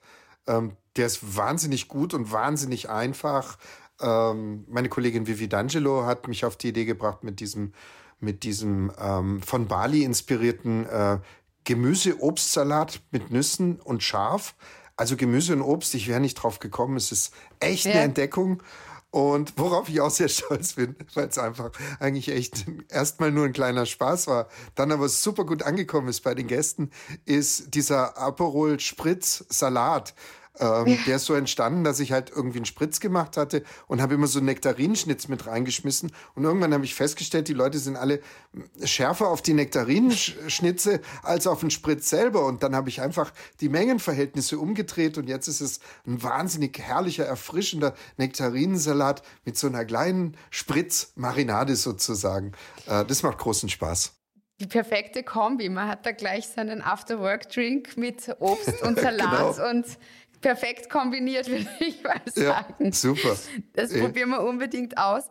Ähm, 0.47 0.77
der 0.95 1.07
ist 1.07 1.35
wahnsinnig 1.35 1.89
gut 1.89 2.13
und 2.13 2.31
wahnsinnig 2.31 2.89
einfach. 2.89 3.57
Ähm, 4.01 4.65
meine 4.69 4.89
Kollegin 4.89 5.27
Vivi 5.27 5.45
D'Angelo 5.45 6.05
hat 6.05 6.27
mich 6.27 6.45
auf 6.45 6.55
die 6.55 6.69
Idee 6.69 6.85
gebracht 6.85 7.23
mit 7.23 7.41
diesem, 7.41 7.73
mit 8.19 8.43
diesem 8.43 8.91
ähm, 8.97 9.41
von 9.41 9.67
Bali 9.67 10.03
inspirierten 10.03 10.87
äh, 10.87 11.19
Gemüse-Obstsalat 11.65 13.01
mit 13.11 13.29
Nüssen 13.29 13.79
und 13.79 14.03
Schaf. 14.03 14.55
Also 14.95 15.17
Gemüse 15.17 15.53
und 15.53 15.61
Obst, 15.61 15.95
ich 15.95 16.07
wäre 16.07 16.19
nicht 16.19 16.35
drauf 16.35 16.59
gekommen. 16.59 16.95
Es 16.95 17.11
ist 17.11 17.33
echt 17.59 17.85
ja. 17.85 17.91
eine 17.91 18.01
Entdeckung. 18.01 18.63
Und 19.11 19.53
worauf 19.57 19.89
ich 19.89 19.99
auch 19.99 20.09
sehr 20.09 20.29
stolz 20.29 20.73
bin, 20.73 20.95
weil 21.13 21.27
es 21.27 21.37
einfach 21.37 21.71
eigentlich 21.99 22.29
echt 22.29 22.65
erstmal 22.89 23.31
nur 23.31 23.45
ein 23.45 23.53
kleiner 23.53 23.85
Spaß 23.85 24.27
war, 24.27 24.47
dann 24.75 24.91
aber 24.91 25.09
super 25.09 25.45
gut 25.45 25.63
angekommen 25.63 26.07
ist 26.07 26.21
bei 26.21 26.33
den 26.33 26.47
Gästen, 26.47 26.91
ist 27.25 27.75
dieser 27.75 28.17
Aperol 28.17 28.79
Spritz 28.79 29.45
Salat. 29.49 30.13
Ähm, 30.59 30.87
ja. 30.87 30.97
Der 31.07 31.15
ist 31.15 31.25
so 31.25 31.33
entstanden, 31.33 31.83
dass 31.83 31.99
ich 31.99 32.11
halt 32.11 32.29
irgendwie 32.29 32.57
einen 32.57 32.65
Spritz 32.65 32.99
gemacht 32.99 33.37
hatte 33.37 33.63
und 33.87 34.01
habe 34.01 34.15
immer 34.15 34.27
so 34.27 34.41
Nektarinenschnitz 34.41 35.27
mit 35.27 35.47
reingeschmissen. 35.47 36.11
Und 36.35 36.43
irgendwann 36.43 36.73
habe 36.73 36.83
ich 36.83 36.93
festgestellt, 36.93 37.47
die 37.47 37.53
Leute 37.53 37.79
sind 37.79 37.95
alle 37.95 38.19
schärfer 38.83 39.29
auf 39.29 39.41
die 39.41 39.53
Nektarinenschnitze 39.53 40.99
als 41.23 41.47
auf 41.47 41.61
den 41.61 41.71
Spritz 41.71 42.09
selber. 42.09 42.45
Und 42.45 42.63
dann 42.63 42.75
habe 42.75 42.89
ich 42.89 43.01
einfach 43.01 43.31
die 43.61 43.69
Mengenverhältnisse 43.69 44.59
umgedreht 44.59 45.17
und 45.17 45.29
jetzt 45.29 45.47
ist 45.47 45.61
es 45.61 45.79
ein 46.05 46.21
wahnsinnig 46.21 46.77
herrlicher, 46.79 47.25
erfrischender 47.25 47.93
Nektarinensalat 48.17 49.23
mit 49.45 49.57
so 49.57 49.67
einer 49.67 49.85
kleinen 49.85 50.35
Spritzmarinade 50.49 51.75
sozusagen. 51.75 52.51
Äh, 52.87 53.05
das 53.05 53.23
macht 53.23 53.37
großen 53.37 53.69
Spaß 53.69 54.13
die 54.61 54.67
perfekte 54.67 55.23
Kombi. 55.23 55.69
Man 55.69 55.87
hat 55.87 56.05
da 56.05 56.11
gleich 56.11 56.47
seinen 56.47 56.81
After-Work-Drink 56.81 57.97
mit 57.97 58.33
Obst 58.39 58.81
und 58.83 58.99
Salat 59.01 59.55
genau. 59.55 59.69
und 59.69 59.85
perfekt 60.41 60.89
kombiniert, 60.89 61.47
würde 61.49 61.67
ich 61.79 62.03
mal 62.03 62.21
sagen. 62.25 62.85
Ja, 62.85 62.91
super. 62.91 63.37
Das 63.73 63.91
äh. 63.91 64.01
probieren 64.01 64.29
wir 64.29 64.41
unbedingt 64.41 64.97
aus. 64.97 65.29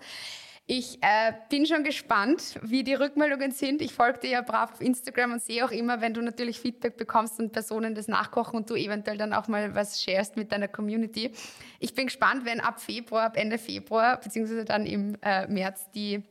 Ich 0.72 1.02
äh, 1.02 1.32
bin 1.48 1.66
schon 1.66 1.82
gespannt, 1.82 2.60
wie 2.62 2.84
die 2.84 2.94
Rückmeldungen 2.94 3.50
sind. 3.50 3.82
Ich 3.82 3.92
folge 3.92 4.20
dir 4.20 4.30
ja 4.30 4.40
brav 4.40 4.74
auf 4.74 4.80
Instagram 4.80 5.32
und 5.32 5.42
sehe 5.42 5.64
auch 5.64 5.72
immer, 5.72 6.00
wenn 6.00 6.14
du 6.14 6.22
natürlich 6.22 6.60
Feedback 6.60 6.96
bekommst 6.96 7.40
und 7.40 7.50
Personen 7.50 7.96
das 7.96 8.06
nachkochen 8.06 8.56
und 8.56 8.70
du 8.70 8.76
eventuell 8.76 9.18
dann 9.18 9.32
auch 9.32 9.48
mal 9.48 9.74
was 9.74 10.00
sharest 10.00 10.36
mit 10.36 10.52
deiner 10.52 10.68
Community. 10.68 11.32
Ich 11.80 11.92
bin 11.94 12.06
gespannt, 12.06 12.44
wenn 12.44 12.60
ab 12.60 12.80
Februar, 12.80 13.24
ab 13.24 13.36
Ende 13.36 13.58
Februar, 13.58 14.20
beziehungsweise 14.20 14.64
dann 14.64 14.86
im 14.86 15.16
äh, 15.22 15.48
März 15.48 15.90
die 15.90 16.22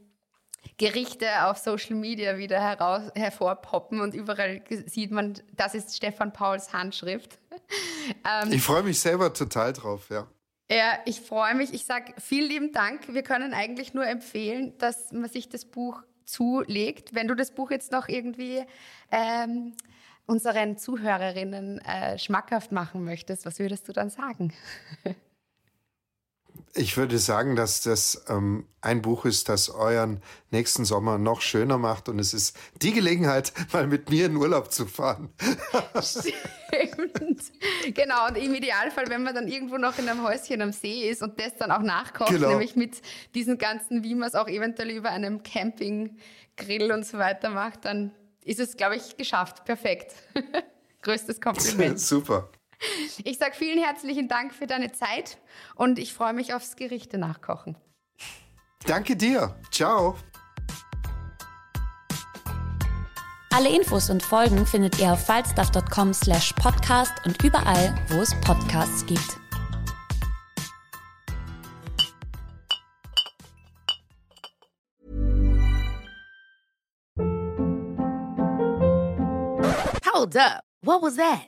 Gerichte 0.79 1.45
auf 1.45 1.57
Social 1.57 1.95
Media 1.95 2.37
wieder 2.37 2.59
heraus, 2.59 3.11
hervorpoppen 3.13 4.01
und 4.01 4.15
überall 4.15 4.63
sieht 4.87 5.11
man, 5.11 5.33
das 5.55 5.75
ist 5.75 5.95
Stefan 5.95 6.33
Pauls 6.33 6.73
Handschrift. 6.73 7.37
ähm, 8.25 8.51
ich 8.51 8.63
freue 8.63 8.81
mich 8.81 8.99
selber 8.99 9.31
total 9.33 9.73
drauf, 9.73 10.09
ja. 10.09 10.25
Ja, 10.71 10.99
ich 11.05 11.19
freue 11.21 11.55
mich. 11.55 11.73
Ich 11.73 11.85
sage 11.85 12.13
vielen 12.17 12.47
lieben 12.47 12.71
Dank. 12.71 13.13
Wir 13.13 13.23
können 13.23 13.53
eigentlich 13.53 13.93
nur 13.93 14.07
empfehlen, 14.07 14.77
dass 14.77 15.11
man 15.11 15.29
sich 15.29 15.49
das 15.49 15.65
Buch 15.65 16.03
zulegt. 16.25 17.13
Wenn 17.13 17.27
du 17.27 17.35
das 17.35 17.51
Buch 17.51 17.71
jetzt 17.71 17.91
noch 17.91 18.07
irgendwie 18.07 18.63
ähm, 19.11 19.73
unseren 20.27 20.77
Zuhörerinnen 20.77 21.79
äh, 21.79 22.17
schmackhaft 22.19 22.71
machen 22.71 23.03
möchtest, 23.03 23.45
was 23.45 23.59
würdest 23.59 23.87
du 23.89 23.93
dann 23.93 24.09
sagen? 24.09 24.53
Ich 26.75 26.97
würde 26.97 27.17
sagen, 27.17 27.55
dass 27.55 27.81
das 27.81 28.25
ähm, 28.27 28.65
ein 28.81 29.01
Buch 29.01 29.25
ist, 29.25 29.49
das 29.49 29.69
euren 29.69 30.21
nächsten 30.51 30.85
Sommer 30.85 31.17
noch 31.17 31.41
schöner 31.41 31.77
macht. 31.77 32.09
Und 32.09 32.19
es 32.19 32.33
ist 32.33 32.55
die 32.81 32.93
Gelegenheit, 32.93 33.53
mal 33.73 33.87
mit 33.87 34.09
mir 34.09 34.27
in 34.27 34.35
Urlaub 34.35 34.71
zu 34.71 34.85
fahren. 34.85 35.29
Stimmt. 36.01 37.43
Genau. 37.93 38.27
Und 38.27 38.37
im 38.37 38.53
Idealfall, 38.53 39.09
wenn 39.09 39.23
man 39.23 39.33
dann 39.33 39.47
irgendwo 39.47 39.77
noch 39.77 39.97
in 39.97 40.07
einem 40.07 40.23
Häuschen 40.23 40.61
am 40.61 40.71
See 40.71 41.09
ist 41.09 41.23
und 41.23 41.39
das 41.39 41.55
dann 41.57 41.71
auch 41.71 41.81
nachkocht, 41.81 42.29
genau. 42.29 42.49
nämlich 42.49 42.75
mit 42.75 43.01
diesen 43.33 43.57
ganzen, 43.57 44.03
wie 44.03 44.15
man 44.15 44.27
es 44.27 44.35
auch 44.35 44.47
eventuell 44.47 44.91
über 44.91 45.09
einem 45.09 45.41
Campinggrill 45.43 46.91
und 46.91 47.05
so 47.05 47.17
weiter 47.17 47.49
macht, 47.49 47.85
dann 47.85 48.11
ist 48.43 48.59
es, 48.59 48.77
glaube 48.77 48.95
ich, 48.95 49.17
geschafft. 49.17 49.65
Perfekt. 49.65 50.13
Größtes 51.01 51.39
Kompliment. 51.39 51.99
Super. 51.99 52.49
Ich 53.23 53.37
sage 53.37 53.55
vielen 53.55 53.83
herzlichen 53.83 54.27
Dank 54.27 54.53
für 54.53 54.67
deine 54.67 54.91
Zeit 54.91 55.37
und 55.75 55.99
ich 55.99 56.13
freue 56.13 56.33
mich 56.33 56.53
aufs 56.53 56.75
Gerichte 56.75 57.17
nachkochen. 57.17 57.75
Danke 58.85 59.15
dir. 59.15 59.55
Ciao. 59.71 60.15
Alle 63.51 63.69
Infos 63.69 64.09
und 64.09 64.23
Folgen 64.23 64.65
findet 64.65 64.99
ihr 64.99 65.11
auf 65.11 65.25
falstaff.com 65.25 66.13
slash 66.13 66.53
podcast 66.53 67.13
und 67.25 67.43
überall, 67.43 67.93
wo 68.09 68.21
es 68.21 68.33
Podcasts 68.41 69.05
gibt. 69.05 69.37
Hold 80.05 80.37
up. 80.37 80.63
What 80.81 81.01
was 81.01 81.15
that? 81.17 81.47